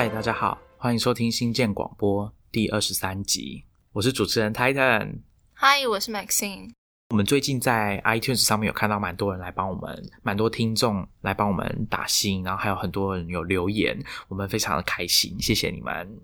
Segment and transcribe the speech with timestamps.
[0.00, 5.18] 嗨，大家好，欢迎收听新建广播第二十三集，我是主持人 Titan。
[5.52, 6.70] 嗨，我是 Maxine。
[7.10, 16.18] 我们最近在 iTunes 上面有看到蛮多人来帮我们，蛮多听众来帮我们打新，然后还有很多人有留言，我们非常的开心，谢谢你们。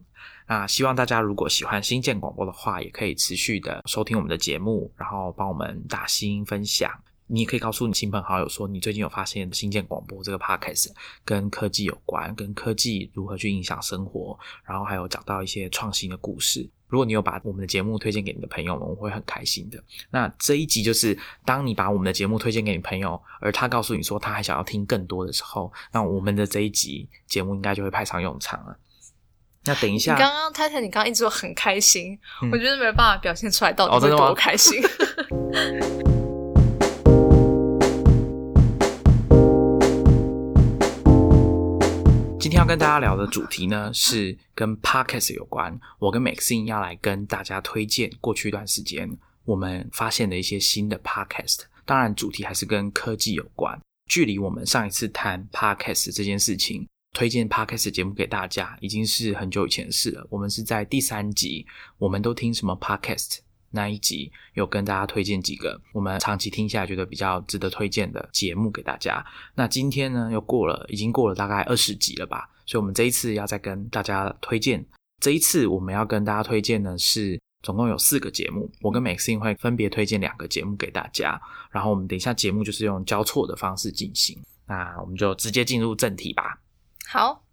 [0.48, 6.90] 那希望大家如果喜欢新建广播的话，也可以持续的收听我们的节目，然后帮我们打新分享。
[7.28, 10.90] 你也可以告诉你亲朋好友说，你最近有发现新建广播这个 podcast
[11.24, 16.68] 跟科技有关，跟科技如何去影响生活，然后还有找到一些创新的故事。
[16.88, 19.82] 如果你有把我们的节目推荐给你的朋友们，我会很开心的。
[20.08, 28.78] 那这一集就是当你把我们的节目推荐给你朋友，而他告诉你说他还想要听更多的时候，那我们的这一集节目应该就会派上用场了。
[29.64, 32.16] 那等一下，刚刚太太，你刚刚一直说很开心，
[32.52, 34.80] 我觉得没办法表现出来到底有多开心。
[34.80, 36.04] 今
[42.56, 45.78] 要跟大家聊的主题呢，是跟 podcast 有关。
[45.98, 51.64] 我跟 Maxine 要来跟大家推荐过去一段时间我们发现的一些新的 podcast。
[51.84, 53.78] 当然，主题还是跟科技有关。
[54.10, 60.26] 距离我们上一次谈 podcast 这件事情，推荐 podcast 节目给大家，已经是很久以前的事了。
[60.30, 61.66] 我们是在第三集，
[61.98, 63.40] 我们都听什么 podcast？
[63.76, 69.24] 那一集有跟大家推荐几个我们长期听下来觉得比较值得推荐的节目给大家。
[69.54, 72.48] 那今天呢，又过了，已经过了大概二十集了吧？
[72.64, 74.84] 所以，我们这一次要再跟大家推荐。
[75.20, 81.40] 这一次我们要跟大家推荐的是总共有四个节目，我跟 Maxine 会分别推荐两个节目给大家。
[81.70, 84.36] 然后我们等一下节目就是用交错的方式进行。
[84.66, 86.60] 那我们就直接进入正题吧。
[87.06, 87.45] 好。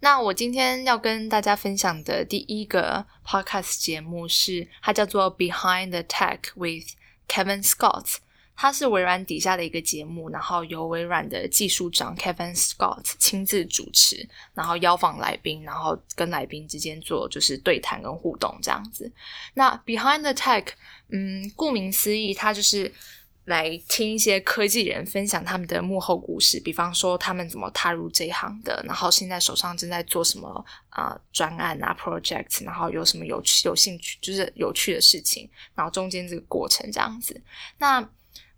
[0.00, 6.94] 那我今天要跟大家分享的第一个 podcast 节目是，它叫做 Behind the Tech with
[7.28, 8.16] Kevin Scott。
[8.56, 19.10] 它是微软底下的一个节目，然后由微软的技术长 Kevin Scott 亲自主持，然后邀访来宾，然后跟来宾之间做就是对谈跟互动这样子。
[19.54, 20.66] 那 Behind the Tech，
[21.08, 22.92] 嗯，顾名思义，它就是。
[23.44, 37.40] 来听一些科技人分享他们的幕后故事，比方说他们怎么踏入这一行的，然后现在手上正在做什么啊专案啊 project，然后有什么有趣有兴趣就是有趣的事情，然后中间这个过程这样子，
[37.78, 38.08] 那。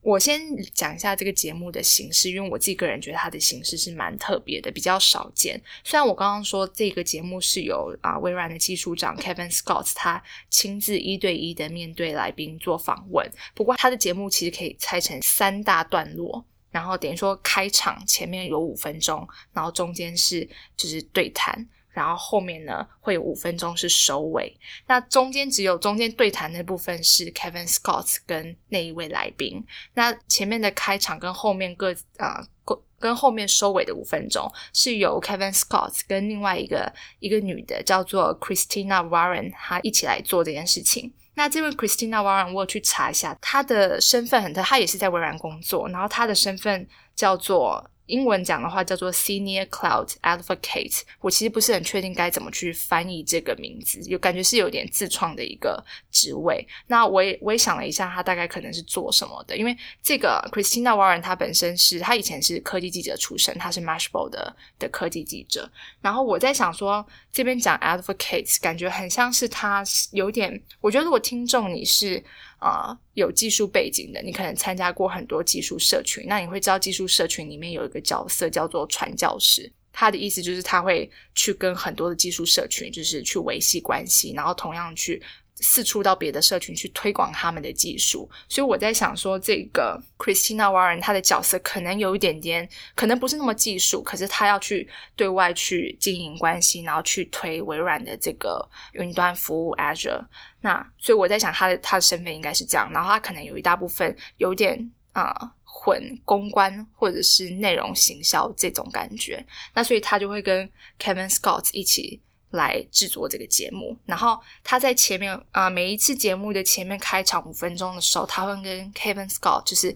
[0.03, 0.41] 我先
[0.75, 5.63] 讲一下这个节目的形式，因为我自己个人觉得它的形式是蛮特别的，比较少见。
[5.85, 21.69] 虽然我刚刚说这个节目是由啊微软的技术长 Kevin Scott 他亲自一对一的面对来宾做访问，不过他的节目其实可以拆成三大段落，然后等于说开场前面有五分钟，然后中间是就是对谈。
[21.93, 29.63] 然后后面呢会有五分钟是收尾，那中间只有中间对谈那部分是 Kevin Scotts 跟那一位来宾，
[29.95, 41.13] 那前面的开场跟后面各啊跟跟后面收尾的五分钟是由 Kevin Scotts 跟另外一个一个女的叫做 Christina Warren 她一起来做这件事情。
[41.35, 47.91] 那这位 Christina Warren 我去查一下，她的身份很特，她也是在微软工作，然后她的身份叫做。
[48.07, 56.67] 英文讲的话叫做 Senior Cloud Advocate，我其实不是很确定该怎么去翻译这个名字，有感觉是有点自创的一个职位。
[56.89, 65.71] 那我也我也想了一下，他大概可能是做什么的，因为这个 Christina Warren 她本身是她以前是科技记者出身，她是 Mashable 的的科技记者。
[66.01, 72.23] 然后我在想说，这边讲 Advocate，感觉很像是他有点，我觉得如果听众你是。
[72.63, 85.21] 啊，有技术背景的，你可能参加过很多技术社群，那你会知道技术社群里面有一个角色叫做传教士，他的意思就是他会去跟很多的技术社群，就是去维系关系，然后同样去。
[85.63, 100.27] 四处到别的社群去推广他们的技术，所以我在想说，这个 Christina Warren 她的角色可能有一点点，可能不是那么技术，可是她要去对外去经营关系，然后去推微软的这个云端服务 Azure。
[100.61, 105.33] 那所以我在想，她的她的身份应该是这样，然后她可能有一大部分有点啊
[105.63, 112.21] 混公关或者是内容行销这种感觉，那所以她就会跟 Kevin Scott 一起。
[112.53, 119.95] 来制作这个节目，然后他在前面啊，每一次节目的前面开场五分钟的时候，他会跟 Kevin Scott 就是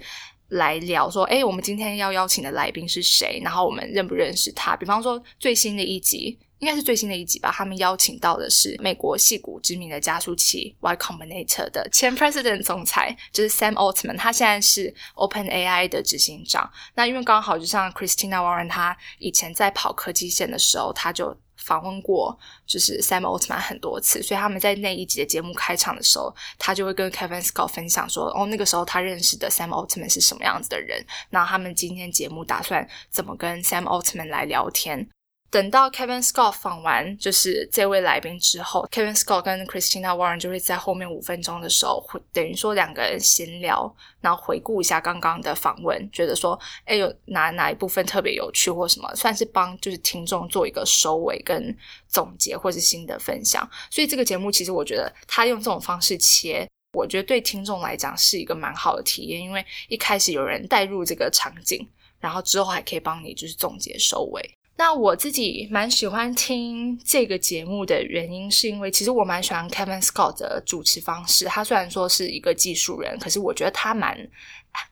[0.49, 3.41] 来聊说，哎，我们今天要邀请的来宾是谁？
[3.45, 4.75] 然后我们认不认识他？
[4.77, 16.71] 比方说最新的一集，应该是最新的一集吧，他们邀请到的是美国戏骨知名的加速器 Y Combinator 的前 President 总裁，就是 Sam Altman，他现在是 Open AI 的执行长。
[16.95, 21.37] 那因为刚好就像 Christina Warren，他以前在跑科技线的时候，他就。
[21.67, 35.09] 访问过就是 Sam Altman 很多次，所以他们在那一集的节目开场的时候，他就会跟 Kevin Scott 分享说：“哦，那个时候他认识的 Sam Altman 是什么样子的人。”那他们今天节目打算怎么跟 Sam Altman 来聊天？
[35.49, 51.75] 等到 Kevin Scott 访完就是这位来宾之后，Kevin Scott 跟 Christina Warren 就会在后面五分钟的时候，会等于说两个人闲聊，然后回顾一下刚刚的访问，觉得说，哎，有哪哪一部分特别有趣或什么，算是帮就是听众做一个收尾跟
[52.09, 53.67] 总结，或是新的分享。
[53.91, 61.89] 所以这个节目其实我觉得他用这种方式切，我觉得对听众来讲是一个蛮好的体验，因为一开始有人带入这个场景，
[62.19, 64.43] 然后之后还可以帮你就是总结收尾。
[64.77, 71.47] 那我自己蛮喜欢听这个节目的原因，是因为其实我蛮喜欢 Kevin Scott 的主持方式。
[71.47, 74.17] 他虽然说是一个技术人，可是我觉得他蛮。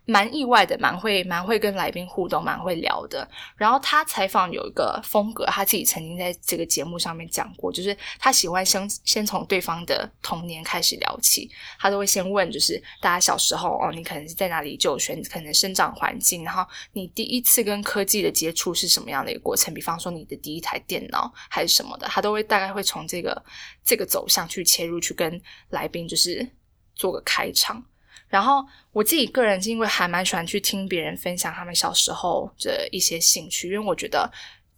[0.04, 3.28] 蛮意外的，蛮会蛮会跟来宾互动，蛮会聊的。
[3.56, 19.72] 然后他采访有一个风格，他自己曾经在这个节目上面讲过，就是他喜欢先先从对方的童年开始聊起，他都会先问，就是大家小时候哦，你可能是在哪里就选，可能生长环境，然后你第一次跟科技的接触是什么样的一个过程？
[19.74, 23.44] 比方说你的第一台电脑还是什么的，他都会大概会从这个
[23.84, 25.40] 这个走向去切入，去跟
[25.70, 26.46] 来宾就是
[26.94, 27.84] 做个开场。
[28.28, 34.28] 然后我自己个人是因为还蛮喜欢去听别人分享他们小时候的一些兴趣，因为我觉得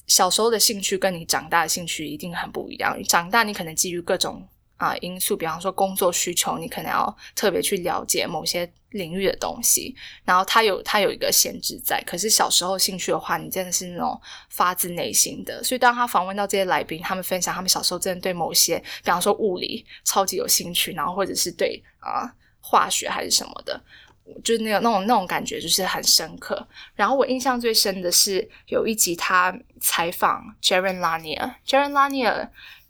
[0.06, 3.02] 小时候的兴趣跟你长大的兴趣一定很不一样。
[3.04, 4.46] 长大你可能基于各种
[4.76, 12.02] 啊因素，比方说工作需求，你可能要特别去了解某些领域的东西，然后它有它有一个限制在。
[12.06, 14.20] 可是小时候兴趣的话，你真的是那种
[14.50, 15.64] 发自内心的。
[15.64, 22.30] 所以当他访问到这些来宾，他们分享他们小时候真的对某些，比方说物理超级有兴趣，然后或者是对啊。
[22.68, 23.80] 化学还是什么的，
[24.42, 26.66] 就是那个那种那种感觉，就是很深刻。
[26.96, 32.48] 然后我印象最深的是有一集他采访 Jaron Lanier，Jaron Lanier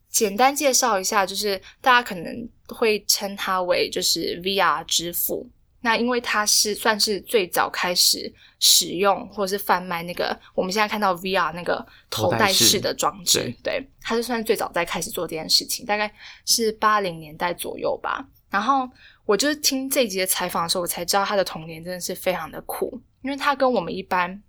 [0.09, 5.47] 简单介绍一下，就是大家可能会称他为就是 VR 之父。
[5.83, 16.11] 那因为他是算是最早开始使用或者是贩卖那个我们现在看到 VR 那个头戴式的装置，对，他是算是最早在开始做这件事情，大概
[16.47, 18.27] 是八零年代左右吧。
[18.49, 18.89] 然后。
[19.27, 24.43] 我就是听这集的采访的时候，我才知道他的童年真的是非常的苦，因为他跟我们一般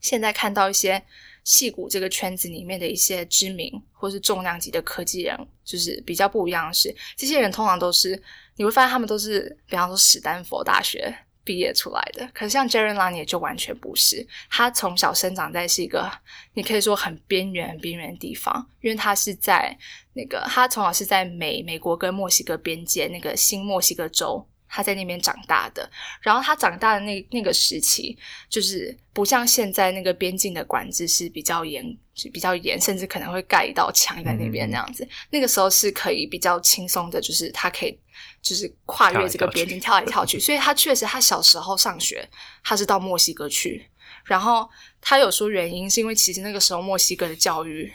[0.00, 1.02] 现在看到一些
[1.42, 8.22] 戏骨这个圈子里面的一些知名或是重量级的科技人，就是比较不一样的是，这些人通常都是
[8.56, 11.12] 你会发现他们都是，比方说史丹佛大学。
[11.44, 14.26] 毕业出来的，可是像 Jaron Lanier 就完全不是。
[14.50, 16.10] 他从小生长在是一个，
[16.54, 19.76] 你可以说很边缘、很边缘的地方，因为他是在
[20.14, 24.46] 那个，他从小是在美美国跟墨西哥边界那个新墨西哥州。
[24.74, 25.86] 他在那边长大的，
[26.22, 28.16] 然后他长大的那那个时期，
[28.48, 31.84] 就是不像现在那个边境的管制是比较严，
[32.14, 35.06] 是比较严，甚至可能会盖一道墙在那边那样子。
[35.28, 37.94] 那个时候是可以比较轻松的，就是他可以
[38.42, 40.38] 就是跨越这个边境跳来跳去。
[40.40, 42.28] 所以他确实，他小时候上学，
[42.62, 43.88] 他是到墨西哥去，
[44.24, 44.68] 然后
[45.00, 47.90] 他有说原因是因为其实那个时候墨西哥的教育。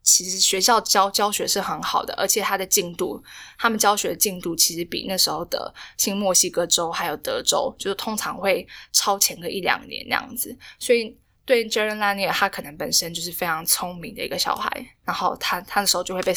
[0.00, 3.22] 其实学校教教学是很好的，而且他的进度，
[3.58, 10.56] 他们教学的进度其实比那时候的新墨西哥州还有德州，就是通常会超前个一两年那样子。
[10.78, 11.14] 所以
[11.48, 14.70] 对 Jaren Lanier，他可能本身就是非常聪明的一个小孩，
[15.02, 16.34] 然后他他的时候就会被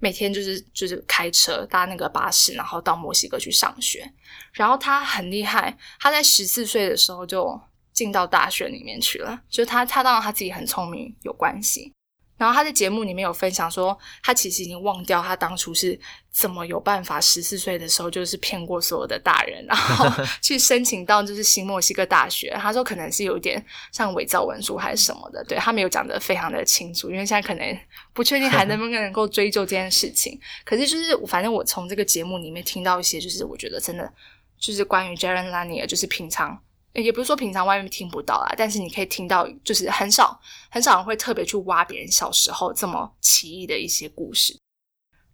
[0.00, 4.12] 每天就是就是开车搭那个巴士，然后到墨西哥去上学。
[4.52, 7.60] 然后他很厉害，他在十四岁的时候就
[7.92, 9.40] 进到大学里面去了。
[9.48, 11.92] 就他他当然他自己很聪明有关系。
[12.38, 15.98] 然后他在节目里面有分享说，他其实已经忘掉他当初是
[16.30, 20.06] 怎么有办法十四岁的时候就是骗过所有的大人，然后
[20.40, 22.56] 去申请到就是新墨西哥大学。
[22.60, 27.78] 他说可能是有点像伪造文书还是什么的，对 他没有讲的非常的清楚，因为现在可能
[28.14, 30.40] 不确定还能不能够追究这件事情。
[30.64, 34.08] 可是就是反正我从这个节目里面听到一些，就是我觉得真的
[34.56, 36.56] 就是关于 Jaren Lanier，就是平常。
[37.02, 40.40] 也不是说平常外面听不到啦，但是你可以听到，就是很少
[40.70, 44.58] 很少人会特别去挖别人小时候这么奇异的一些故事。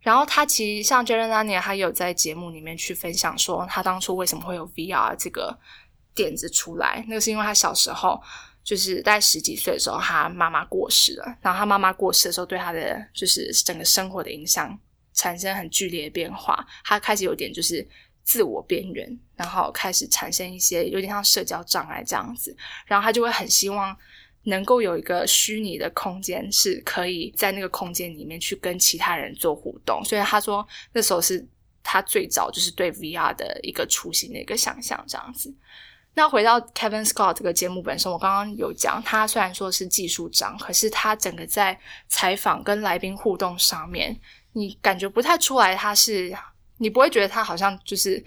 [0.00, 5.58] 然后他其实像 Jaren Lanier，他有在节目里面去分享说，他当初为什么会有 VR 这个
[6.14, 7.04] 点子出来。
[7.08, 8.20] 那个是因为他小时候
[8.62, 11.38] 就是在十几岁的时候，他妈妈过世了。
[11.40, 14.78] 然后他妈妈过世的时候，对他的就是整个生活的影响
[15.14, 16.66] 产生很剧烈的变化。
[16.84, 17.86] 他开始有点就是。
[18.24, 23.94] 自我边缘，然后开始产生一些有点像社交障碍这样子，然后他就会很希望
[24.44, 30.02] 能够有一个虚拟的空间，是可以在那个空间里面去跟其他人做互动。
[30.04, 31.46] 所以他说那时候是
[31.82, 35.54] 他最早就是对 VR 的一个雏形的一个想象这样子。
[36.14, 41.78] 那回到 Kevin Scott 这个节目本身，我刚刚有讲，他虽然说是技术长，可是他整个在
[42.08, 44.18] 采访跟来宾互动上面，
[44.52, 46.34] 你感觉不太出来他是。
[46.78, 48.22] 你不会觉得他好像就是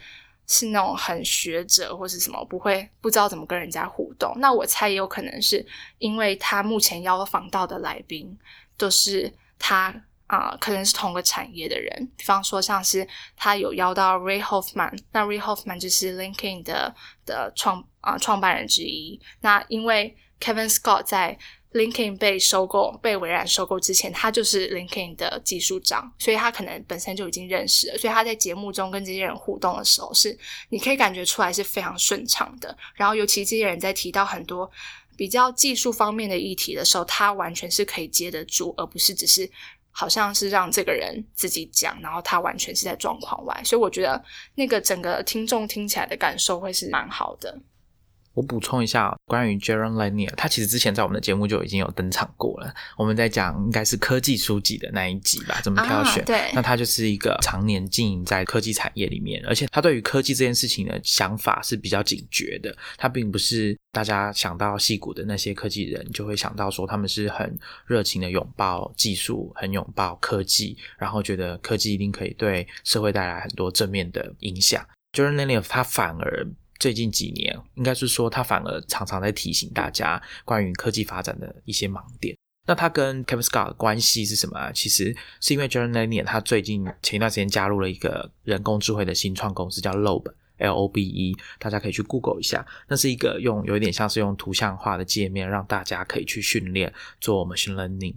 [0.48, 4.34] 是那种很学者或是什么，不会不知道怎么跟人家互动。
[4.38, 5.66] 那我猜也有可能是
[5.98, 8.38] 因为他目前邀访到的来宾
[8.78, 9.94] 都是他
[10.30, 12.12] 啊、可能是同个产业的人。
[12.18, 16.94] 比方说，像是他有邀到 Ray Hoffman，那 Ray Hoffman 就是 LinkedIn 的
[17.26, 19.18] 的创啊、创办人之一。
[19.40, 21.40] 那因为 Kevin Scott 在
[21.74, 27.98] LinkedIn 被收购、被微软收购之前，他就是 LinkedIn 的技术长，所以他可能本身就已经认识了。
[27.98, 30.36] 所以他在节目中跟这些人互动的时候，是
[30.70, 32.76] 你可以感觉出来是非常顺畅的。
[32.96, 34.70] 然后，尤其这些人在提到很多
[35.16, 39.50] 比较技术方面的议题的时候，他完全是可以接得住，而不是只是
[39.92, 43.62] 好像是让这个人自己讲，然后他完全是在状况外。
[43.66, 44.24] 所以我觉得
[44.56, 47.60] 那个整个听众听起来的感受会是蛮好的。
[48.38, 52.72] 我补充一下关于 Jaron Lanier，他其实之前在我们的节目就已经有登场过了。
[52.96, 56.22] 我们在讲应该是科技书籍的那一集吧，怎么挑选？
[56.22, 62.78] 啊对那他就是一个常年经营在科技产业里面，而且他对于科技这件事情的想法是比较警觉的。
[62.96, 74.86] 他并不是大家想到戏骨的那些科技人就会想到说他们是很热情的拥抱技术，很拥抱科技，然后觉得科技一定可以对社会带来很多正面的影响。
[75.14, 76.46] Jaron Lanier 他反而
[76.80, 82.36] 最近几年，应该是说他反而常常在提醒大家关于科技发展的一些盲点。
[82.68, 84.72] 那他跟 Kevin Scott 的关系是什么？
[84.74, 90.34] 其实是因为 Jaron Lanier 他最近前一段时间加入了一个人工智慧的新创公司，叫 Lobe。
[90.60, 96.92] L O B E，大家可以去 Google 一下，那是一个用有一点像是用图像化的界面，让大家可以去训练
[97.22, 98.16] 做 machine learning。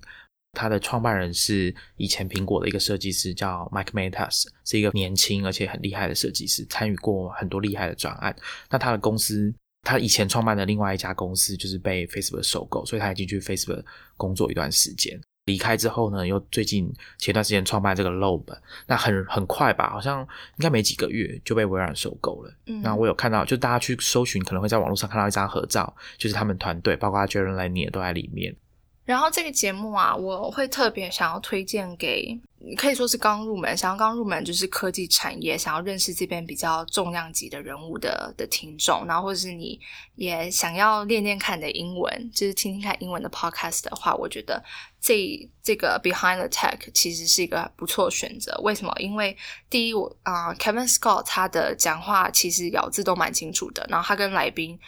[0.52, 8.34] 他的创办人是以前苹果的一个设计师，叫 Mike Matas，是一个年轻而且很厉害的设计师，参与过很多厉害的专案。
[8.68, 13.84] 那他的公司，他以前创办的另外一家公司就是被 Facebook 收购，所以他已经去 Facebook
[14.16, 15.18] 工作一段时间。
[15.46, 22.54] 离开之后呢，又最近前段时间创办这个 Lobe，那很很快吧，好像应该没几个月就被微软收购了。
[22.66, 28.54] 嗯那我有看到，就大家去搜寻，可能会在网络上看到一张合照，就是他们团队，包括 Jaron Lanier 都在里面。
[29.10, 32.38] 然后这个节目啊，我会特别想要推荐给
[32.76, 39.80] 可以说是刚入门，想要刚入门就是科技产业，想要认识这边比较重量级的人物的的听众，然后或者是你
[40.14, 44.62] 也想要练练看你的英文，就是听听看英文的 podcast 的话，我觉得
[45.00, 48.56] 这这个 Behind the Tech 其实是一个不错选择。
[48.62, 48.94] 为什么？
[49.00, 49.36] 因为
[49.68, 54.78] 第一，我啊、Kevin Scott 他的讲话其实咬字都蛮清楚的，然后他跟来宾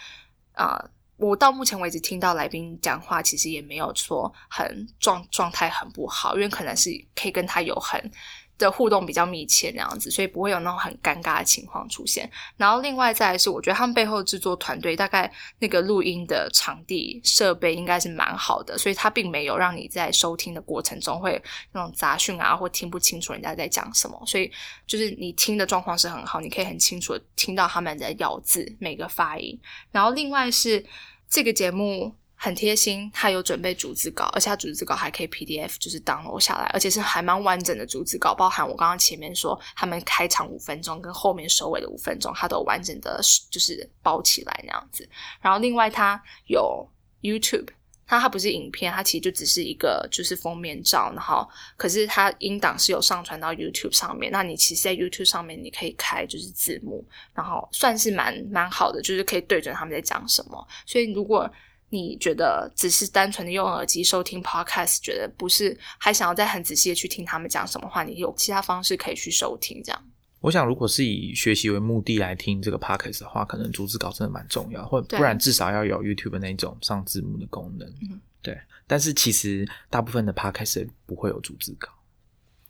[0.53, 0.91] 啊。
[1.23, 8.11] 我到目前为止听到来宾讲话，其实也没有说很状状态很不好，因为可能是可以跟他有很
[8.59, 12.31] 的互动比较密切那样子，所以不会有那种很尴尬的情况出现。
[12.57, 21.41] 然后另外再是，我觉得他们背后制作团队大概那个录音的场地设备应该是蛮好的，所以他并没有让你在收听的过程中会
[21.73, 24.21] 那种杂讯啊，或听不清楚人家在讲什么。
[24.27, 24.51] 所以
[24.87, 29.59] 就是你听的状况是很好，你可以很清楚的听到他们的咬字每个发音。
[29.91, 30.85] 然后另外是
[31.33, 43.19] 这个节目很贴心，它有准备逐字稿，而且它逐字稿还可以 PDF 就是 download 下来，而且是还蛮完整的逐字稿，包含我刚刚前面说他们开场五分钟跟后面收尾的五分钟，它都完整的
[43.51, 45.09] 就是包起来那样子。
[45.41, 46.87] 然后另外它有
[47.23, 47.69] YouTube。
[48.07, 54.31] 它它不是影片，它其实就只是一个就是封面照，然后可是它音档是有上传到 YouTube 上面。
[54.31, 57.05] 那你其实，在 YouTube 上面你可以开就是字幕，
[57.35, 60.67] 然后算是蛮蛮好的，就是可以对准他们在讲什么。
[60.85, 61.51] 所以如果
[61.89, 70.05] 你觉得只是单纯的用耳机收听 Podcast，觉得不是还想要再很仔细的去听他们讲什么话，你有其他方式可以去收听这样。
[70.43, 77.89] 我想，如果是以学习为目的来听这个 podcast 的话，可能逐字稿真的蛮重要，或不然至少要有 YouTube 那种上字幕的功能。
[78.03, 78.59] 嗯，对。
[78.89, 81.89] 但是其实大部分的 podcast 不会有逐字稿，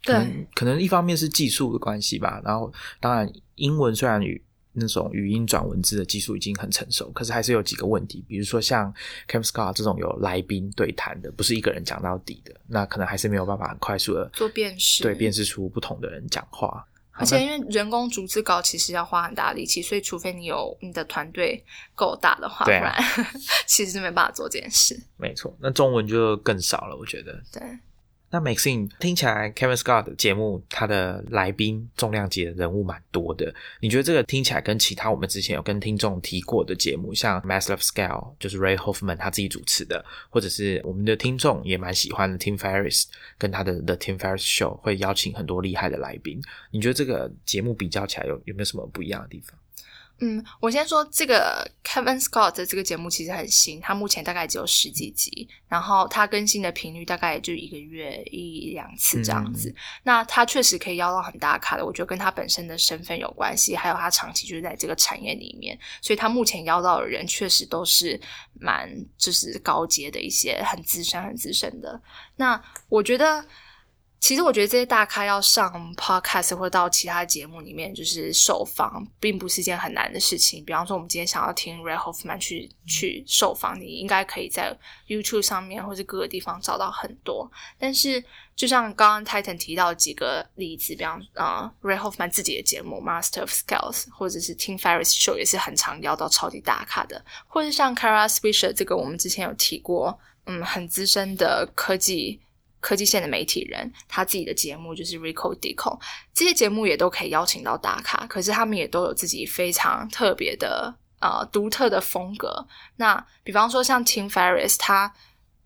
[0.04, 4.40] 可对能可能一方面是技术的关系吧，然后当然英文虽然语
[4.74, 8.92] 那种语音转文字的技术已经很成熟，可是还是有几个问题，比如说像
[9.26, 16.86] Cam Scott 这种有来宾对谈的，不是一个人讲到底的，那可能还是没有办法很快速的做辨识，对辨识出不同的人讲话。
[17.22, 21.64] 而且因为人工逐字稿其实要花很大力气，所以除非你有你的团队
[21.94, 22.92] 够大的话，不然
[23.66, 25.00] 其实是没办法做这件事。
[25.16, 27.32] 没错，那中文就更少了，我觉得。
[27.52, 27.62] 对，
[28.32, 33.54] 那 Maxine 听起来 Kevin Scott 的节目，他的来宾重量级的人物蛮多的。
[33.78, 43.04] 你觉得这个听起来跟其他我们之前有跟听众提过的节目，像 Massive Scale，就是 Ray Hoffman 他自己主持的，或者是我们的听众也蛮喜欢的 Tim Ferriss
[43.36, 46.40] 跟他的 The Tim Ferriss Show 会邀请很多厉害的来宾。
[46.70, 49.58] 你觉得这个节目比较起来有有没有什么不一样的地方？
[50.24, 59.74] 嗯，我先说这个 Kevin Scott 的这个节目其实很新，它目前大概只有十几集，然后它更新的频率大概也就一个月一两次这样子。
[60.04, 68.20] 那它确实可以邀到很大咖的，我觉得跟他本身的身份有关系，还有他长期就是在这个产业里面，所以他目前邀到的人确实都是
[68.60, 68.88] 蛮
[69.18, 72.00] 就是高阶的一些很资深、很资深的。
[72.36, 73.44] 那我觉得。
[74.22, 80.64] 其实我觉得这些大咖要上 podcast 或者到其他节目里面，就是受访，并不是一件很难的事情。
[80.64, 87.50] 比方说，我们今天想要听 Ray Hoffman 去去受访，你应该可以在 YouTube 上面或者各个地方找到很多。
[87.76, 88.22] 但是，
[88.54, 102.40] 就像刚刚 Titan 提到几个例子，比方啊，Ray Hoffman 自己的节目 Master of Scales，或者是 Tim Ferriss Show 也是很常邀到超级大咖的，或者像 Kara Swisher 这个我们之前有提过，嗯，很资深的科技。
[102.82, 105.98] 科技线的媒体人，他自己的节目就是 Rico Dico，
[106.34, 112.66] 这些节目也都可以邀请到大咖，可是他们也都有自己非常特别的呃独特的风格。
[112.96, 115.10] 那比方说像 Tim Ferriss，他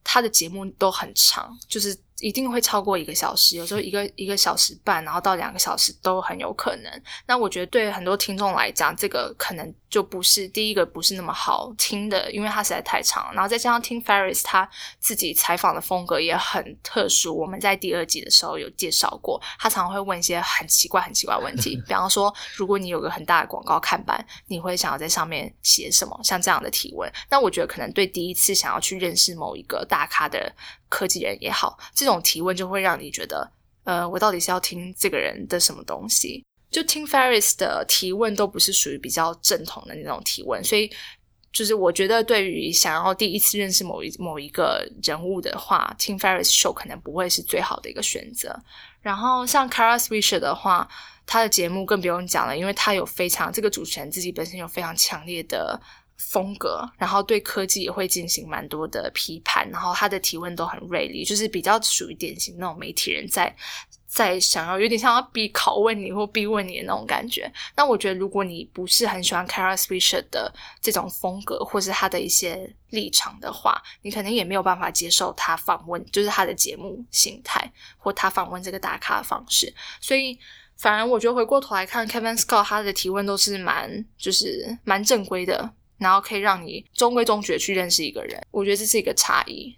[0.04, 2.05] 他的节目都很长，就是。
[2.20, 7.02] 一定会超过一个小时，有时候一个一个小时半，然后到两个小时都很有可能。
[7.26, 13.30] 那我觉得对很多听众来讲，这个可能就不是第一个不是那么好听的，因为它实在太长。
[13.35, 14.68] 然后再加上听 Ferris 他
[14.99, 26.18] 自己采访的风格也很特殊，我们在第二季的时候有介绍过，他常常会问一些很奇怪、很奇怪问题， 比方说，如果你有个很大的广告看板，你会想要在上面写什么？
[26.25, 27.12] 像这样的提问。
[27.28, 30.50] 那我觉得可能对第一次想要去认识某一个大咖的。
[30.88, 33.50] 科技人也好，这种提问就会让你觉得，
[33.84, 36.44] 呃，我到底是要听这个人的什么东西？
[36.70, 40.90] 就听 Ferris 的提问都不是属于比较正统的那种提问，所以
[41.52, 48.54] 就是我觉得对于想要第一次认识某一某一个人物的话，听 Ferris show 可能不会是最好的一个选择。
[49.00, 50.88] 然后像 Kara Swisher 的话，
[51.24, 55.80] 他的节目更不用讲了，因为他有非常这个主持人自己本身有非常强烈的。
[56.16, 63.54] 风格，然后对科技也会进行蛮多的批判，然后他的提问都很锐利，就是比较属于典型那种媒体人在
[64.06, 67.52] 在想要有点像要逼拷问你或逼问你的那种感觉。
[67.76, 79.71] 那我觉得，如果你不是很喜欢 Kara Swisher 的这种风格，或是他的一些立场的话，你可能也没有办法接受他访问，就是他的节目形态或他访问这个大咖的方式。
[80.00, 80.38] 所以，
[80.78, 85.71] 反而我觉得回过头来看 Kevin Scott 他的提问都是蛮就是蛮正规的。
[85.99, 89.75] 然后可以让你中规中矩去认识一个人，我觉得这是一个差异。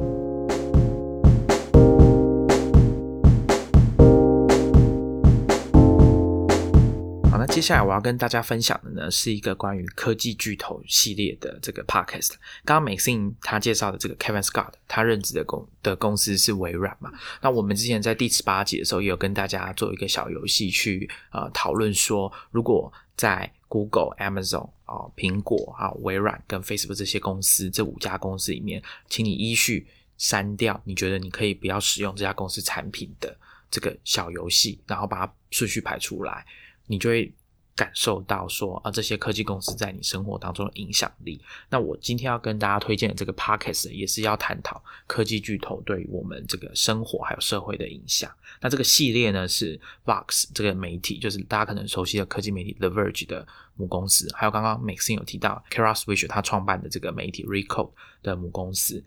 [7.30, 12.32] 好，那接下来我要跟大家分享的呢，是一个关于科技巨头系列的这个 podcast。
[12.64, 17.12] 刚刚 Maxine 他介绍的这个 Kevin Scott，他任职的公的公司是微软嘛？
[17.40, 33.38] 那我们之前在第十八集的时候，也有跟大家做一个小游戏，去呃讨论说，如果在 Google、Amazon 啊、苹果啊、微软跟 Facebook 这些公司这五家公司里面，请你依序删掉你觉得你可以不要使用这家公司产品的
[33.70, 36.44] 这个小游戏，然后把它顺序排出来，
[36.86, 37.32] 你就会。
[37.78, 41.40] 感受到说啊，这些科技公司在你生活当中的影响力。
[41.70, 48.28] 那我今天要跟大家推荐的这个 podcast 也是要探讨科技巨头对于我们这个生活还有社会的影响。
[48.60, 57.92] 那这个系列呢是 Vox 这个媒体，就是大家可能熟悉的科技媒体 The Verge 的母公司，还有刚刚 Maxine 有提到 Kara Swisher 他创办的这个媒体 Recode
[58.24, 59.04] 的母公司。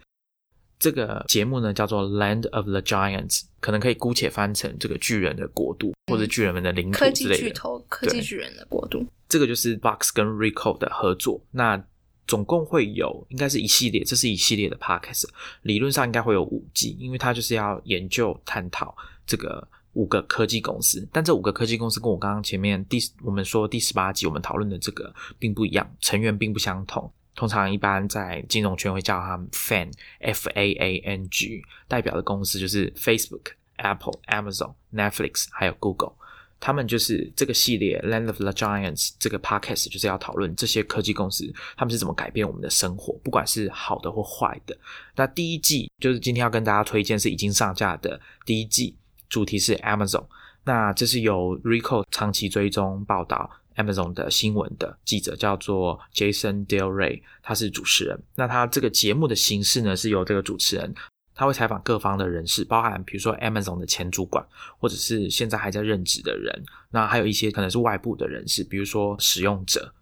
[0.82, 7.36] 这个节目呢叫做 Land of the Giants，可能可以姑且翻成这个巨人的国度，或者巨人们的领土之类的。
[7.36, 9.06] 科技巨头，科技巨人的国度。
[9.30, 11.40] 这个就是 Box 跟 Rico 的合作。
[11.52, 11.82] 那
[12.26, 15.26] 总共会有，应该是一系列，这是一系列的 Podcast。
[15.62, 18.96] 理论上应该会有五季，因为它就是要研究探讨
[19.28, 21.08] 这个五个科技公司。
[21.14, 27.12] 但这五个科技公司跟我刚刚前面第我们说第十八集我们讨论的这个并不一样，成员并不相同。
[27.36, 36.14] 通常一般在金融圈会叫他们 FAN，F A A N G，代表的公司就是 Facebook、Apple、Amazon、Netflix 还有 Google。
[36.60, 44.78] 他们就是这个系列《Land of the Giants》这个 Podcast 就是要讨论这些科技公司他们是怎么改变我们的生活，不管是好的或坏的。
[45.16, 48.96] 那第一季就是今天要跟大家推荐是已经上架的第一季，
[49.28, 50.26] 主题是 Amazon。
[50.64, 53.50] 那这是由 Rico 长期追踪报道。
[53.76, 58.20] Amazon 的新闻的记者叫做 Jason Del Rey，他是主持人。
[58.36, 60.94] 那他这个节目的形式呢，是由这个主持人
[61.34, 64.46] 他会采访各方的人士，包含比如说 Amazon 的前主管，
[64.78, 69.94] 或者是现在还在任职的人，那还有一些可能是外部的人士，比如说使用者。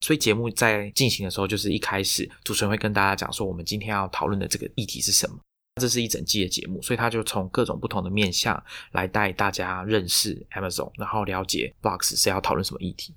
[0.00, 5.38] 所以节目在进行的时候，就是一开始主持人会跟大家讲说，我们今天要讨论的这个议题是什么。
[5.80, 13.14] 这是一整季的节目，所以他就从各种不同的面向来带大家认识 Amazon，然后了解 Box 是要讨论什么议题。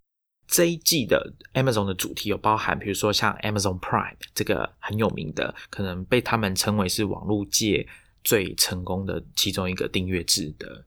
[0.47, 7.85] 这一季的 Amazon 的主题有包含，比如说像 Amazon Prime 这个很有名的，可能被他们称为是网络界
[8.23, 10.85] 最成功的其中一个订阅制的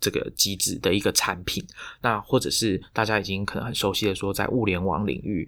[0.00, 1.62] 这个机制的一个产品。
[2.00, 5.46] 那或者是大家已经可能很熟悉的说，在物联网领域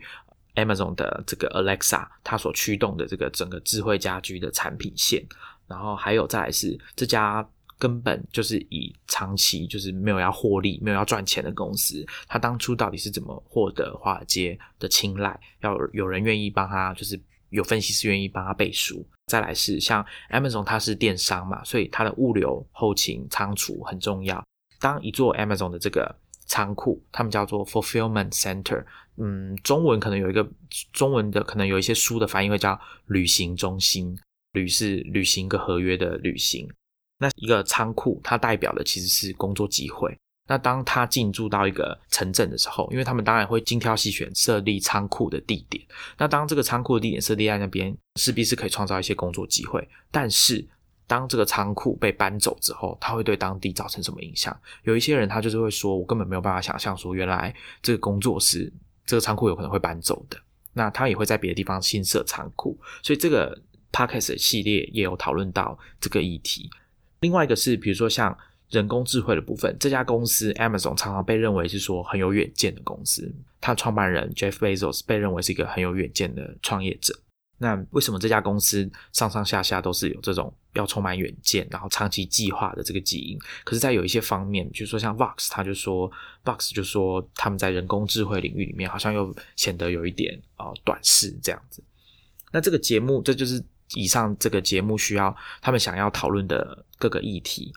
[0.57, 5.25] ，Amazon 的这个 Alexa 它所驱动的这个整个智慧家居的产品线。
[5.73, 7.49] 然后还有再来是这家。
[7.79, 15.37] 根本就是以长期就是没有要获利、没有要赚钱的公司，他当初到底是怎么获得华尔街的青睐？
[15.63, 19.05] 要有人愿意帮他，就是有分析师愿意帮他背书。
[19.27, 24.41] 再来是像 Amazon，它是电商嘛，所以它的物流、后勤、仓储很重要。
[24.79, 26.15] 当一座 Amazon 的这个
[26.47, 28.85] 仓库，他们叫做 Fulfillment Center，
[29.17, 30.49] 嗯，中文可能有一个
[30.93, 34.17] 中文的，可能有一些书的翻译会叫旅行中心。
[34.53, 36.69] 旅是履行一个合约的旅行。
[37.19, 40.17] 那一个仓库，它代表的其实是工作机会。
[40.49, 45.83] 那当他进驻到一个城镇的时候，因为他们当然会精挑细选设立仓库的地点。
[46.19, 49.89] 那当这个仓库的地点设立在那边，势必是可以创造一些工作机会。
[50.11, 50.67] 但是，
[51.07, 54.55] 当这个仓库被搬走之后，它会对当地造成什么影响？
[54.83, 58.71] 有一些人他就是会说，我根本没有办法想象说，原来这个工作是
[59.07, 60.37] 这个仓库有可能会搬走的。
[60.73, 62.77] 那他也会在别的地方新设仓库。
[63.01, 63.57] 所以，这个
[63.93, 66.71] podcast 系列也有讨论到这个议题。
[67.21, 68.37] 另外一个是，比如说像
[68.71, 73.33] 人工智慧的部分，这家公司 Amazon 常常被认为是说很有远见的公司。
[73.61, 77.17] 它创办人 Jeff Bezos 被认为是一个很有远见的创业者。
[77.59, 83.39] 那为什么这家公司上上下下都是有这种要充满远见，然后长期计划的这个基因？
[83.63, 86.11] 可是，在有一些方面，比如说像 Vox，他就说
[86.45, 91.85] Vox 就说他们在人工智慧领域里面好像又显得有一点啊短视这样子。
[92.51, 93.63] 那这个节目，这就是。
[93.95, 97.73] 以上这个节目需要他们想要讨论的各个议题，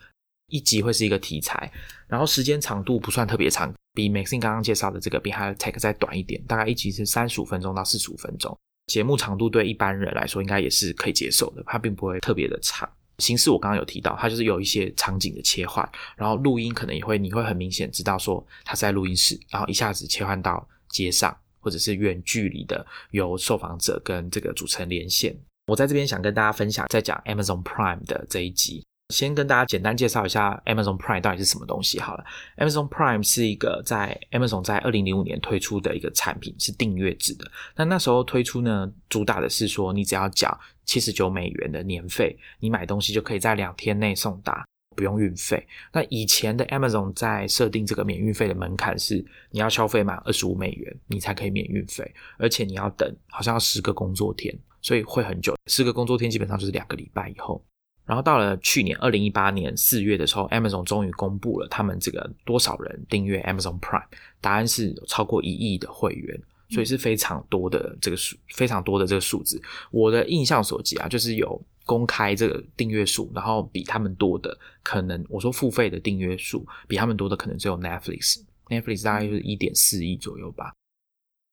[0.48, 1.70] 一集会是一个题材，
[2.06, 8.56] 然后时间长度不算特别长，比 Maxine 刚刚介绍的这个 Behind Tech 再短一点，大概一集是三十五分钟到四十五分钟。
[8.86, 12.88] 节目长度对一般人来说应该也是可以接受的，它并不会特别的长。
[13.18, 25.36] 形式我刚刚有提到，它就是有一些场景的切换，然后录音可能也会你会很明显知道说它是在录音室，然后一下子切换到街上或者是远距离的由受访者跟这个主持人连线。
[25.66, 32.24] 我在这边想跟大家分享，在讲 Amazon Prime 的这一集，先跟大家简单介绍一下 Amazon Prime 到底是什么东西好了。
[32.58, 37.50] Amazon Prime 是一个在 Amazon 在二零零五年推出的一个产品，是订阅制的。
[37.74, 45.66] 那那时候推出呢，主打的是说，你只要缴七十九美元的年费，你买东西就可以在两天内送达，不用运费。
[45.92, 49.16] 那以前的 Amazon 在设定这个免运费的门槛是，
[49.50, 54.56] 你要消费满二十五美元，你才可以免运费，而且你要等好像要十个工作天。
[54.86, 57.60] 所以会很久，四个工作天基本上就是两个礼拜以后。
[58.04, 64.06] 然后到了去年二零一八年四月的时候，Amazon 终于公布了他们这个多少人订阅 Amazon Prime，
[64.40, 69.60] 答案是有超过一亿的会员，所以是非常多的这个数，非常多的这个数字。
[69.90, 80.72] 我的印象所及啊，就是有公开这个订阅数，然后比他们多的可能，我说付费的订阅数比他们多的可能只有 Netflix，Netflix 大概就是一点四亿左右吧。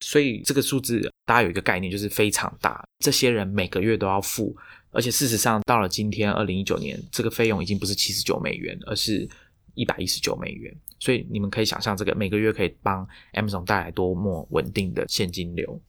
[0.03, 2.83] 所以这个数字大家有一个概念，就是非常大。
[2.99, 4.55] 这些人每个月都要付，
[4.91, 9.27] 而且事实上到了今天二零一九年，这个费用已经不是七十九美元，而是
[9.73, 10.75] 一百一十九美元。
[10.99, 15.81] 所以你们可以想象，这个每个月可以帮 Amazon 带来多么稳定的现金流。